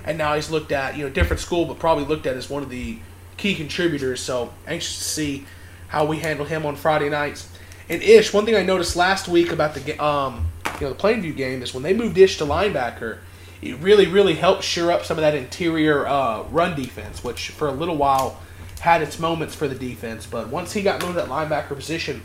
and 0.05 0.17
now 0.17 0.35
he's 0.35 0.49
looked 0.49 0.71
at, 0.71 0.97
you 0.97 1.03
know, 1.03 1.09
different 1.09 1.39
school, 1.39 1.65
but 1.65 1.79
probably 1.79 2.05
looked 2.05 2.25
at 2.25 2.35
as 2.35 2.49
one 2.49 2.63
of 2.63 2.69
the 2.69 2.99
key 3.37 3.55
contributors. 3.55 4.21
So 4.21 4.53
anxious 4.67 4.97
to 4.97 5.03
see 5.03 5.45
how 5.87 6.05
we 6.05 6.19
handle 6.19 6.45
him 6.45 6.65
on 6.65 6.75
Friday 6.75 7.09
nights. 7.09 7.49
And 7.89 8.01
Ish, 8.01 8.33
one 8.33 8.45
thing 8.45 8.55
I 8.55 8.63
noticed 8.63 8.95
last 8.95 9.27
week 9.27 9.51
about 9.51 9.75
the 9.75 10.03
um, 10.03 10.47
you 10.79 10.87
know, 10.87 10.93
the 10.93 10.99
Plainview 10.99 11.35
game 11.35 11.61
is 11.61 11.73
when 11.73 11.83
they 11.83 11.93
moved 11.93 12.17
Ish 12.17 12.37
to 12.37 12.45
linebacker, 12.45 13.19
it 13.61 13.77
really, 13.77 14.07
really 14.07 14.33
helped 14.33 14.63
shore 14.63 14.91
up 14.91 15.05
some 15.05 15.17
of 15.17 15.21
that 15.21 15.35
interior 15.35 16.07
uh, 16.07 16.43
run 16.43 16.75
defense, 16.75 17.23
which 17.23 17.49
for 17.49 17.67
a 17.67 17.71
little 17.71 17.97
while 17.97 18.39
had 18.79 19.03
its 19.03 19.19
moments 19.19 19.53
for 19.53 19.67
the 19.67 19.75
defense. 19.75 20.25
But 20.25 20.47
once 20.47 20.73
he 20.73 20.81
got 20.81 21.01
moved 21.01 21.13
to 21.13 21.25
that 21.25 21.29
linebacker 21.29 21.75
position, 21.75 22.23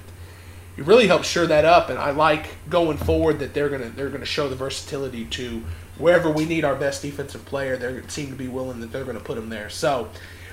it 0.77 0.85
really 0.85 1.07
helped 1.07 1.27
shore 1.27 1.47
that 1.47 1.65
up. 1.65 1.91
And 1.91 1.99
I 1.99 2.11
like 2.13 2.47
going 2.71 2.97
forward 2.97 3.39
that 3.41 3.53
they're 3.53 3.69
gonna 3.69 3.91
they're 3.91 4.09
gonna 4.11 4.25
show 4.25 4.49
the 4.49 4.57
versatility 4.57 5.25
to 5.27 5.63
wherever 5.99 6.31
we 6.31 6.45
need 6.45 6.65
our 6.65 6.75
best 6.75 7.03
defensive 7.03 7.45
player, 7.45 7.77
they 7.77 8.01
seem 8.09 8.29
to 8.31 8.37
be 8.37 8.49
willing 8.49 8.81
that 8.81 8.93
they're 8.93 9.05
going 9.05 9.19
to 9.19 9.25
put 9.25 9.39
him 9.39 9.49
there. 9.49 9.71
So 9.71 10.09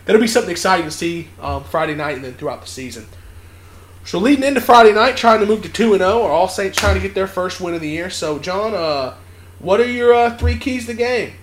that'll 0.05 0.21
be 0.21 0.27
something 0.27 0.51
exciting 0.51 0.85
to 0.85 0.91
see 0.91 1.29
um, 1.41 1.63
Friday 1.63 1.95
night 1.95 2.15
and 2.15 2.23
then 2.23 2.33
throughout 2.33 2.61
the 2.61 2.67
season. 2.67 3.07
So 4.05 4.19
leading 4.19 4.43
into 4.43 4.61
Friday 4.61 4.93
night, 4.93 5.15
trying 5.15 5.39
to 5.39 5.45
move 5.45 5.63
to 5.63 5.69
two 5.69 5.93
and 5.93 6.01
zero, 6.01 6.19
or 6.19 6.29
All 6.29 6.49
Saints 6.49 6.77
trying 6.77 6.95
to 6.95 7.01
get 7.01 7.15
their 7.15 7.27
first 7.27 7.61
win 7.61 7.73
of 7.73 7.81
the 7.81 7.89
year. 7.89 8.09
So 8.09 8.37
John, 8.37 8.73
uh, 8.73 9.15
what 9.59 9.79
are 9.79 9.89
your 9.89 10.13
uh, 10.13 10.37
three 10.37 10.57
keys 10.57 10.87
to 10.87 10.93
the 10.93 10.97
game? 10.97 11.33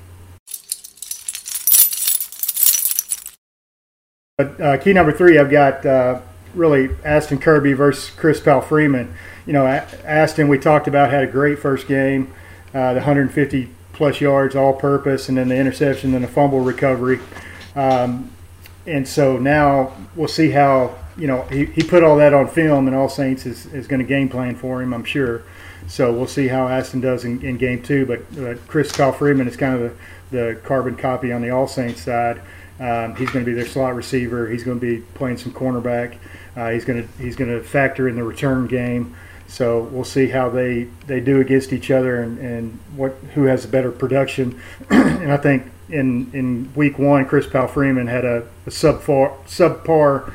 Uh, 4.39 4.79
key 4.79 4.93
number 4.93 5.13
three, 5.13 5.39
I've 5.39 5.51
got 5.51 5.85
uh, 5.85 6.21
really 6.55 6.91
Aston 7.05 7.39
Kirby 7.39 7.75
versus 7.75 8.11
Chris 8.11 8.41
Pal 8.41 8.61
Freeman. 8.61 9.15
You 9.47 9.53
know, 9.53 9.67
Aston, 9.67 10.49
we 10.49 10.59
talked 10.59 10.87
about, 10.87 11.11
had 11.11 11.25
a 11.25 11.27
great 11.27 11.59
first 11.59 11.87
game, 11.87 12.33
uh, 12.73 12.95
the 12.95 13.01
150 13.01 13.69
plus 14.01 14.19
yards 14.19 14.57
all 14.57 14.73
purpose, 14.73 15.29
and 15.29 15.37
then 15.37 15.49
the 15.49 15.55
interception 15.55 16.15
and 16.15 16.25
the 16.25 16.29
fumble 16.29 16.61
recovery. 16.61 17.21
Um, 17.77 18.31
and 18.87 19.07
so 19.07 19.37
now 19.37 19.93
we'll 20.17 20.27
see 20.27 20.51
how, 20.53 20.97
you 21.19 21.27
know, 21.27 21.43
he, 21.43 21.67
he 21.67 21.83
put 21.83 22.03
all 22.03 22.17
that 22.17 22.33
on 22.33 22.49
film, 22.49 22.87
and 22.87 22.97
All 22.97 23.11
Saints 23.11 23.45
is, 23.45 23.67
is 23.67 23.87
going 23.87 24.01
to 24.01 24.07
game 24.07 24.31
plan 24.31 24.57
for 24.57 24.81
him, 24.81 24.95
I'm 24.95 25.05
sure. 25.05 25.43
So 25.87 26.15
we'll 26.15 26.27
see 26.27 26.49
how 26.49 26.67
Aston 26.67 27.03
does 27.03 27.27
in, 27.27 27.43
in 27.43 27.59
game 27.59 27.83
two. 27.83 28.07
But 28.07 28.21
uh, 28.43 28.55
Chris 28.69 28.91
Kyle 28.91 29.13
Freeman 29.13 29.47
is 29.47 29.55
kind 29.55 29.75
of 29.75 29.95
the, 30.31 30.37
the 30.37 30.61
carbon 30.63 30.97
copy 30.97 31.31
on 31.31 31.43
the 31.43 31.51
All 31.51 31.69
Saints 31.69 32.01
side. 32.01 32.41
Um, 32.79 33.15
he's 33.17 33.29
going 33.29 33.45
to 33.45 33.51
be 33.51 33.55
their 33.55 33.67
slot 33.67 33.95
receiver. 33.95 34.49
He's 34.49 34.65
going 34.65 34.81
to 34.81 34.87
be 34.87 35.03
playing 35.13 35.37
some 35.37 35.53
cornerback. 35.53 36.17
Uh, 36.57 36.71
he's 36.71 36.87
going 36.87 37.07
to 37.07 37.23
he's 37.23 37.37
going 37.37 37.51
to 37.51 37.63
factor 37.63 38.09
in 38.09 38.17
the 38.17 38.25
return 38.25 38.67
game. 38.67 39.15
So 39.51 39.83
we'll 39.83 40.05
see 40.05 40.29
how 40.29 40.49
they, 40.49 40.85
they 41.09 41.19
do 41.19 41.41
against 41.41 41.73
each 41.73 41.91
other 41.91 42.23
and, 42.23 42.39
and 42.39 42.79
what 42.95 43.17
who 43.35 43.45
has 43.45 43.65
a 43.65 43.69
better 43.69 43.91
production. 43.91 44.61
and 44.91 45.33
I 45.33 45.37
think 45.37 45.65
in 45.89 46.31
in 46.33 46.73
week 46.77 47.01
one, 47.01 47.27
Chris 47.27 47.49
Pal 47.49 47.67
Freeman 47.67 48.07
had 48.07 48.25
a, 48.25 48.47
a 48.67 48.71
subpar 48.71 49.37
subpar 49.47 50.33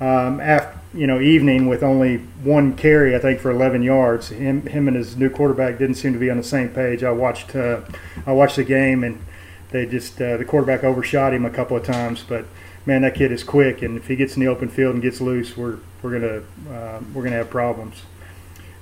um, 0.00 0.40
after, 0.40 0.76
you 0.92 1.06
know 1.06 1.20
evening 1.20 1.68
with 1.68 1.84
only 1.84 2.18
one 2.42 2.74
carry, 2.76 3.14
I 3.14 3.20
think, 3.20 3.38
for 3.38 3.52
11 3.52 3.84
yards. 3.84 4.30
Him 4.30 4.66
him 4.66 4.88
and 4.88 4.96
his 4.96 5.16
new 5.16 5.30
quarterback 5.30 5.78
didn't 5.78 5.94
seem 5.94 6.12
to 6.12 6.18
be 6.18 6.28
on 6.28 6.36
the 6.36 6.42
same 6.42 6.70
page. 6.70 7.04
I 7.04 7.12
watched 7.12 7.54
uh, 7.54 7.82
I 8.26 8.32
watched 8.32 8.56
the 8.56 8.64
game 8.64 9.04
and 9.04 9.24
they 9.70 9.86
just 9.86 10.20
uh, 10.20 10.38
the 10.38 10.44
quarterback 10.44 10.82
overshot 10.82 11.32
him 11.32 11.44
a 11.44 11.50
couple 11.50 11.76
of 11.76 11.84
times, 11.84 12.24
but 12.28 12.46
man, 12.84 13.02
that 13.02 13.14
kid 13.14 13.30
is 13.30 13.44
quick, 13.44 13.82
and 13.82 13.96
if 13.96 14.08
he 14.08 14.16
gets 14.16 14.36
in 14.36 14.40
the 14.40 14.48
open 14.48 14.68
field 14.68 14.94
and 14.94 15.02
gets 15.02 15.20
loose, 15.20 15.56
we're 15.56 15.78
we're 16.02 16.18
gonna 16.18 16.74
uh, 16.76 17.00
we're 17.14 17.22
gonna 17.22 17.36
have 17.36 17.50
problems. 17.50 18.02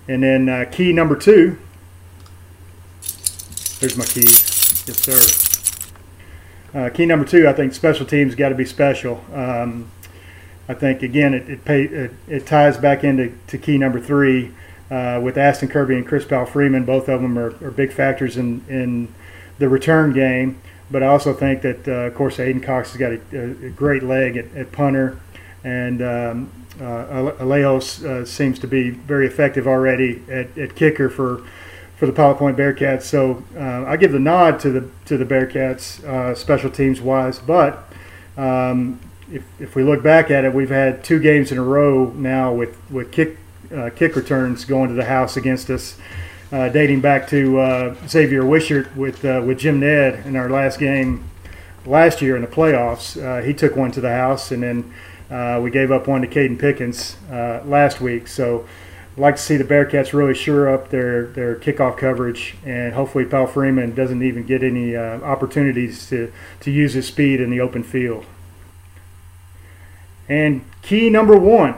And 0.06 0.22
then 0.22 0.48
uh, 0.48 0.66
key 0.70 0.92
number 0.92 1.16
two. 1.16 1.58
There's 3.80 3.96
my 3.96 4.04
keys. 4.04 4.84
Yes, 4.86 4.98
sir. 4.98 5.54
Uh, 6.74 6.90
key 6.90 7.06
number 7.06 7.24
two, 7.24 7.46
I 7.46 7.52
think 7.52 7.72
special 7.72 8.04
teams 8.04 8.34
got 8.34 8.48
to 8.48 8.54
be 8.54 8.64
special. 8.64 9.24
Um, 9.32 9.90
I 10.68 10.74
think 10.74 11.02
again 11.02 11.34
it 11.34 11.48
it, 11.48 11.64
pay, 11.64 11.84
it, 11.84 12.12
it 12.26 12.46
ties 12.46 12.76
back 12.78 13.04
into 13.04 13.32
to 13.48 13.58
key 13.58 13.78
number 13.78 14.00
three 14.00 14.52
uh, 14.90 15.20
with 15.22 15.38
Aston 15.38 15.68
Kirby 15.68 15.96
and 15.96 16.06
Chris 16.06 16.24
Pal 16.24 16.46
Freeman. 16.46 16.84
Both 16.84 17.08
of 17.08 17.22
them 17.22 17.38
are, 17.38 17.54
are, 17.64 17.70
big 17.70 17.92
factors 17.92 18.36
in 18.36 18.64
in 18.68 19.14
the 19.58 19.68
return 19.68 20.12
game. 20.12 20.60
But 20.90 21.02
I 21.02 21.06
also 21.06 21.32
think 21.32 21.62
that 21.62 21.86
uh, 21.86 21.92
of 21.92 22.14
course 22.14 22.38
Aiden 22.38 22.62
Cox 22.62 22.92
has 22.92 22.98
got 22.98 23.12
a, 23.12 23.66
a 23.66 23.70
great 23.70 24.02
leg 24.02 24.36
at, 24.36 24.54
at 24.56 24.72
punter, 24.72 25.18
and 25.62 26.02
um, 26.02 26.52
uh, 26.80 27.32
Alejos 27.38 28.04
uh, 28.04 28.24
seems 28.24 28.58
to 28.58 28.66
be 28.66 28.90
very 28.90 29.26
effective 29.26 29.68
already 29.68 30.22
at, 30.28 30.56
at 30.58 30.74
kicker 30.74 31.08
for 31.08 31.44
for 31.96 32.06
the 32.06 32.12
Pilot 32.12 32.38
Point 32.38 32.56
Bearcats. 32.56 33.02
So 33.02 33.44
uh, 33.56 33.84
I 33.84 33.96
give 33.96 34.10
the 34.10 34.18
nod 34.18 34.58
to 34.60 34.70
the 34.70 34.88
to 35.06 35.16
the 35.16 35.24
Bearcats 35.24 36.02
uh, 36.04 36.34
special 36.34 36.70
teams 36.70 37.00
wise. 37.00 37.38
But 37.38 37.84
um, 38.36 38.98
if, 39.30 39.44
if 39.60 39.76
we 39.76 39.84
look 39.84 40.02
back 40.02 40.30
at 40.30 40.44
it, 40.44 40.52
we've 40.52 40.70
had 40.70 41.04
two 41.04 41.20
games 41.20 41.52
in 41.52 41.58
a 41.58 41.62
row 41.62 42.06
now 42.16 42.52
with 42.52 42.76
with 42.90 43.12
kick 43.12 43.38
uh, 43.74 43.90
kick 43.94 44.16
returns 44.16 44.64
going 44.64 44.88
to 44.88 44.94
the 44.94 45.04
house 45.04 45.36
against 45.36 45.70
us. 45.70 45.96
Uh, 46.52 46.68
dating 46.68 47.00
back 47.00 47.26
to 47.26 47.96
Xavier 48.06 48.44
Wishart 48.44 48.96
with 48.96 49.22
with 49.22 49.58
Jim 49.58 49.80
Ned 49.80 50.26
in 50.26 50.36
our 50.36 50.50
last 50.50 50.78
game 50.78 51.30
last 51.86 52.22
year 52.22 52.34
in 52.36 52.42
the 52.42 52.48
playoffs. 52.48 53.44
he 53.44 53.52
took 53.52 53.76
one 53.76 53.90
to 53.92 54.00
the 54.00 54.10
house, 54.10 54.50
and 54.50 54.62
then 54.62 54.92
uh, 55.30 55.60
we 55.62 55.70
gave 55.70 55.90
up 55.90 56.06
one 56.06 56.22
to 56.22 56.28
Caden 56.28 56.58
Pickens 56.58 57.16
uh, 57.30 57.62
last 57.64 58.00
week, 58.00 58.28
so 58.28 58.66
I'd 59.14 59.20
like 59.20 59.36
to 59.36 59.42
see 59.42 59.56
the 59.56 59.64
Bearcats 59.64 60.12
really 60.12 60.34
shore 60.34 60.68
up 60.68 60.90
their, 60.90 61.26
their 61.26 61.56
kickoff 61.56 61.96
coverage, 61.96 62.56
and 62.64 62.94
hopefully 62.94 63.24
Pal 63.24 63.46
Freeman 63.46 63.94
doesn't 63.94 64.22
even 64.22 64.44
get 64.44 64.62
any 64.62 64.96
uh, 64.96 65.20
opportunities 65.20 66.08
to, 66.08 66.32
to 66.60 66.70
use 66.70 66.94
his 66.94 67.06
speed 67.06 67.40
in 67.40 67.50
the 67.50 67.60
open 67.60 67.82
field. 67.82 68.26
And 70.28 70.64
key 70.82 71.10
number 71.10 71.36
one. 71.38 71.76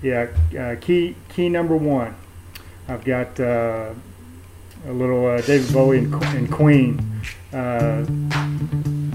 Yeah, 0.00 0.28
uh, 0.58 0.76
key 0.80 1.16
key 1.28 1.48
number 1.48 1.76
one. 1.76 2.14
I've 2.88 3.04
got 3.04 3.38
uh, 3.38 3.92
a 4.86 4.92
little 4.92 5.26
uh, 5.26 5.40
David 5.42 5.72
Bowie 5.72 5.98
and, 5.98 6.14
and 6.14 6.50
Queen. 6.50 7.22
Uh, 7.52 8.04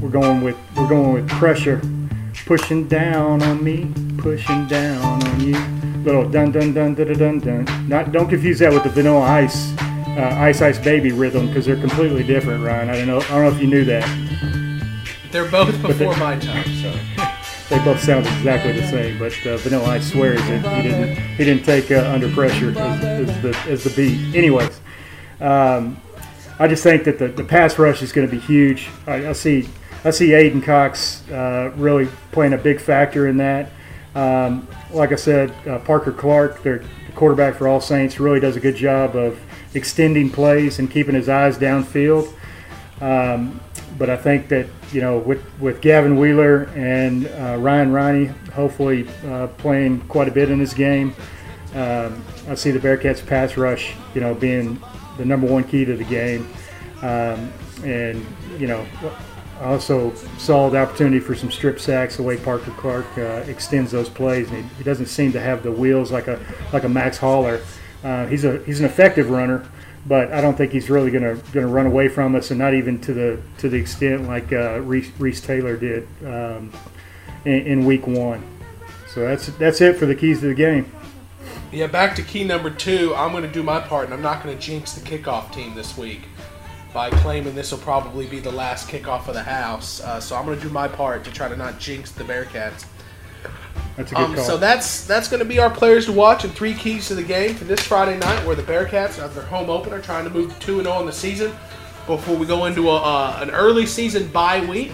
we're 0.04 0.10
going 0.10 0.42
with 0.42 0.58
we're 0.76 0.90
going 0.90 1.14
with 1.14 1.30
pressure, 1.30 1.82
pushing 2.46 2.88
down 2.90 3.42
on 3.42 3.64
me, 3.64 3.90
pushing 4.18 4.68
down 4.68 5.24
on 5.24 5.40
you. 5.40 5.58
Little 6.04 6.30
dun 6.30 6.52
dun 6.52 6.74
dun 6.74 6.94
dun 6.94 7.14
dun 7.14 7.40
dun. 7.40 7.88
Not 7.88 8.12
don't 8.12 8.28
confuse 8.28 8.60
that 8.60 8.74
with 8.74 8.84
the 8.84 8.90
Vanilla 8.90 9.22
Ice, 9.22 9.72
uh, 9.80 10.36
Ice 10.40 10.62
Ice 10.62 10.78
Baby 10.78 11.14
rhythm 11.14 11.48
because 11.48 11.66
they're 11.66 11.80
completely 11.80 12.22
different, 12.22 12.66
Ryan. 12.66 12.90
I 12.90 12.98
don't 12.98 13.08
know 13.08 13.20
I 13.20 13.28
don't 13.30 13.44
know 13.44 13.56
if 13.56 13.62
you 13.62 13.68
knew 13.68 13.86
that. 13.86 14.04
They're 15.32 15.50
both 15.50 15.82
before 15.82 16.16
my 16.18 16.38
time, 16.38 16.66
so. 16.82 16.94
They 17.70 17.80
both 17.80 18.04
sound 18.04 18.28
exactly 18.28 18.74
the 18.74 18.86
same, 18.88 19.18
but 19.18 19.32
uh, 19.48 19.56
Vanilla 19.58 19.86
Ice 19.86 20.12
swears 20.12 20.38
that 20.42 20.76
he 20.76 20.90
didn't 20.90 21.16
he 21.16 21.46
didn't 21.46 21.64
take 21.64 21.90
uh, 21.90 22.12
Under 22.14 22.30
Pressure 22.30 22.70
as, 22.72 23.04
as 23.04 23.42
the 23.42 23.58
as 23.72 23.84
the 23.86 23.90
beat. 23.92 24.36
Anyways, 24.36 24.80
um, 25.40 26.00
I 26.60 26.68
just 26.68 26.84
think 26.84 27.06
that 27.06 27.18
the, 27.18 27.30
the 27.30 27.44
pass 27.44 27.80
rush 27.80 28.04
is 28.04 28.12
going 28.12 28.28
to 28.28 28.32
be 28.32 28.40
huge. 28.40 28.90
I, 29.08 29.30
I 29.30 29.32
see 29.32 29.70
I 30.06 30.12
see 30.12 30.30
Aiden 30.30 30.62
Cox 30.62 31.28
uh, 31.30 31.72
really 31.78 32.10
playing 32.32 32.54
a 32.54 32.58
big 32.58 32.82
factor 32.82 33.28
in 33.28 33.38
that. 33.38 33.72
Um, 34.16 34.68
like 34.92 35.12
I 35.12 35.16
said, 35.16 35.52
uh, 35.68 35.80
Parker 35.80 36.12
Clark, 36.12 36.62
their 36.62 36.84
quarterback 37.16 37.56
for 37.56 37.68
All 37.68 37.80
Saints, 37.80 38.20
really 38.20 38.40
does 38.40 38.56
a 38.58 38.60
good 38.60 38.76
job 38.76 39.16
of 39.16 39.40
extending 39.74 40.30
plays 40.30 40.80
and 40.80 40.92
keeping 40.92 41.16
his 41.16 41.30
eyes 41.30 41.58
downfield. 41.58 42.34
Um, 43.02 43.62
but 43.98 44.10
I 44.10 44.18
think 44.18 44.50
that 44.50 44.68
you 44.92 45.02
know 45.02 45.20
with 45.20 45.42
with 45.60 45.82
Gavin 45.82 46.18
Wheeler 46.18 46.64
and 46.76 47.28
uh, 47.28 47.58
Ryan 47.60 47.92
Riney 47.92 48.26
hopefully 48.52 49.08
uh, 49.26 49.48
playing 49.48 50.02
quite 50.02 50.28
a 50.28 50.32
bit 50.32 50.50
in 50.50 50.60
this 50.60 50.74
game, 50.74 51.16
um, 51.76 52.24
I 52.48 52.56
see 52.56 52.72
the 52.72 52.80
Bearcats 52.80 53.26
pass 53.26 53.56
rush 53.56 53.96
you 54.14 54.22
know 54.22 54.34
being 54.34 54.82
the 55.18 55.26
number 55.26 55.48
one 55.48 55.64
key 55.64 55.86
to 55.86 55.96
the 55.96 56.04
game, 56.04 56.48
um, 57.02 57.52
and 57.86 58.26
you 58.60 58.68
know. 58.68 58.86
I 59.64 59.68
also 59.68 60.14
saw 60.38 60.70
the 60.70 60.78
opportunity 60.78 61.22
for 61.22 61.36
some 61.36 61.50
strip 61.50 61.80
sacks 61.80 62.18
the 62.18 62.24
way 62.24 62.36
Parker 62.36 62.72
Clark 62.72 63.06
uh, 63.18 63.46
extends 63.48 63.92
those 63.92 64.10
plays, 64.10 64.52
and 64.52 64.66
he, 64.66 64.76
he, 64.76 64.84
doesn't 64.84 65.06
seem 65.06 65.32
to 65.32 65.40
have 65.40 65.64
the 65.64 65.72
wheels 65.72 66.12
like 66.12 66.28
a 66.28 66.38
like 66.74 66.84
a 66.84 66.90
Max 66.90 67.18
Holler. 67.18 67.62
Uh, 68.04 68.28
he's 68.28 68.44
a 68.44 68.62
he's 68.66 68.82
an 68.82 68.86
effective 68.86 69.30
runner, 69.30 69.66
but 70.06 70.34
I 70.34 70.42
don't 70.42 70.58
think 70.58 70.74
he's 70.74 70.90
really 70.90 71.12
going 71.12 71.24
to 71.24 71.42
going 71.54 71.66
to 71.66 71.72
run 71.72 71.86
away 71.86 72.10
from 72.10 72.36
us, 72.36 72.52
and 72.52 72.60
not 72.60 72.74
even 72.74 73.00
to 73.02 73.14
the 73.14 73.42
to 73.60 73.70
the 73.70 73.78
extent 73.78 74.28
like 74.28 74.52
uh, 74.52 74.82
Reese, 74.82 75.12
Reese, 75.18 75.40
Taylor 75.40 75.78
did 75.78 76.10
um, 76.26 76.74
in, 77.46 77.66
in, 77.66 77.86
week 77.86 78.06
one. 78.06 78.46
So 79.08 79.22
that's 79.22 79.48
that's 79.48 79.80
it 79.80 79.96
for 79.96 80.06
the 80.06 80.16
keys 80.16 80.42
to 80.42 80.48
the 80.48 80.56
game. 80.56 80.92
Yeah, 81.72 81.88
back 81.88 82.18
to 82.18 82.22
key 82.22 82.44
number 82.44 82.70
two. 82.70 83.16
I'm 83.16 83.32
going 83.32 83.44
to 83.44 83.50
do 83.50 83.64
my 83.64 83.80
part, 83.80 84.06
and 84.06 84.14
I'm 84.14 84.22
not 84.22 84.44
going 84.44 84.58
to 84.58 84.62
jinx 84.62 84.92
the 84.92 85.10
kickoff 85.10 85.54
team 85.54 85.74
this 85.74 85.98
week 85.98 86.24
by 86.94 87.10
claiming 87.10 87.56
this 87.56 87.72
will 87.72 87.80
probably 87.80 88.28
be 88.28 88.40
the 88.40 88.52
last 88.52 88.88
kickoff 88.88 89.28
of 89.28 89.34
the 89.34 89.44
house. 89.44 90.02
Uh, 90.02 90.20
so 90.20 90.36
I'm 90.36 90.46
going 90.46 90.58
to 90.58 90.64
do 90.64 90.72
my 90.72 90.88
part 90.88 91.24
to 91.26 91.32
try 91.32 91.48
to 91.48 91.58
not 91.58 91.80
jinx 91.80 92.12
the 92.12 92.24
Bearcats. 92.24 92.86
That's 93.98 94.12
a 94.12 94.16
good 94.16 94.24
um, 94.24 94.36
call. 94.36 94.44
So 94.44 94.58
that's 94.58 95.06
that's 95.06 95.28
going 95.28 95.40
to 95.40 95.46
be 95.46 95.60
our 95.60 95.70
players 95.70 96.06
to 96.06 96.12
watch 96.12 96.44
and 96.44 96.54
three 96.54 96.74
keys 96.74 97.08
to 97.08 97.16
the 97.16 97.24
game 97.24 97.56
for 97.56 97.64
this 97.66 97.82
Friday 97.82 98.18
night, 98.18 98.46
where 98.46 98.56
the 98.56 98.64
Bearcats, 98.64 99.24
at 99.24 99.34
their 99.34 99.44
home 99.44 99.70
opener, 99.70 100.02
trying 100.02 100.24
to 100.24 100.30
move 100.30 100.58
two 100.60 100.76
and 100.76 100.84
zero 100.84 100.98
oh 100.98 101.00
in 101.02 101.06
the 101.06 101.12
season 101.12 101.52
before 102.06 102.36
we 102.36 102.46
go 102.46 102.66
into 102.66 102.90
a, 102.90 102.98
uh, 102.98 103.40
an 103.42 103.50
early 103.52 103.86
season 103.86 104.28
bye 104.28 104.66
week. 104.66 104.94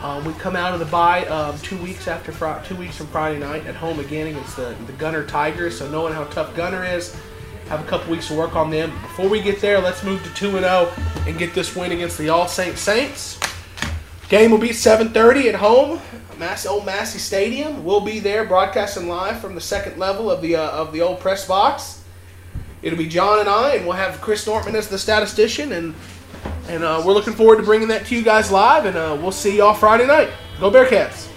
Um, 0.00 0.24
we 0.24 0.32
come 0.34 0.56
out 0.56 0.72
of 0.72 0.80
the 0.80 0.86
bye 0.86 1.26
um, 1.26 1.58
two 1.58 1.76
weeks 1.78 2.08
after 2.08 2.32
fr- 2.32 2.64
two 2.64 2.76
weeks 2.76 2.96
from 2.96 3.06
Friday 3.08 3.38
night 3.38 3.66
at 3.66 3.74
home 3.74 4.00
again 4.00 4.28
against 4.28 4.56
the, 4.56 4.74
the 4.86 4.92
Gunter 4.94 5.26
Tigers. 5.26 5.76
So 5.78 5.90
knowing 5.90 6.14
how 6.14 6.24
tough 6.24 6.54
Gunter 6.56 6.84
is, 6.84 7.14
have 7.70 7.80
a 7.80 7.88
couple 7.88 8.10
weeks 8.10 8.26
to 8.26 8.34
work 8.34 8.56
on 8.56 8.68
them. 8.68 8.90
Before 9.00 9.28
we 9.28 9.40
get 9.40 9.60
there, 9.60 9.80
let's 9.80 10.02
move 10.02 10.20
to 10.24 10.34
two 10.34 10.56
and 10.56 10.64
zero 10.64 10.92
oh 10.92 11.24
and 11.28 11.38
get 11.38 11.54
this 11.54 11.76
win 11.76 11.92
against 11.92 12.18
the 12.18 12.28
All 12.28 12.48
Saints 12.48 12.80
Saints. 12.80 13.38
Game 14.28 14.50
will 14.50 14.58
be 14.58 14.70
7:30 14.70 15.48
at 15.48 15.54
home, 15.54 16.00
Massey, 16.36 16.68
old 16.68 16.84
Massey 16.84 17.20
Stadium. 17.20 17.84
We'll 17.84 18.00
be 18.00 18.18
there 18.18 18.44
broadcasting 18.44 19.08
live 19.08 19.40
from 19.40 19.54
the 19.54 19.60
second 19.60 19.98
level 19.98 20.28
of 20.28 20.42
the 20.42 20.56
uh, 20.56 20.68
of 20.70 20.92
the 20.92 21.00
old 21.00 21.20
press 21.20 21.46
box. 21.46 22.02
It'll 22.82 22.98
be 22.98 23.06
John 23.06 23.38
and 23.38 23.48
I, 23.48 23.74
and 23.74 23.86
we'll 23.86 23.96
have 23.96 24.20
Chris 24.20 24.44
Nortman 24.48 24.74
as 24.74 24.88
the 24.88 24.98
statistician, 24.98 25.70
and 25.70 25.94
and 26.68 26.82
uh, 26.82 27.04
we're 27.06 27.12
looking 27.12 27.34
forward 27.34 27.58
to 27.58 27.62
bringing 27.62 27.88
that 27.88 28.04
to 28.06 28.16
you 28.16 28.22
guys 28.22 28.50
live. 28.50 28.84
And 28.84 28.96
uh, 28.96 29.16
we'll 29.20 29.30
see 29.30 29.58
y'all 29.58 29.74
Friday 29.74 30.08
night. 30.08 30.30
Go 30.58 30.72
Bearcats! 30.72 31.29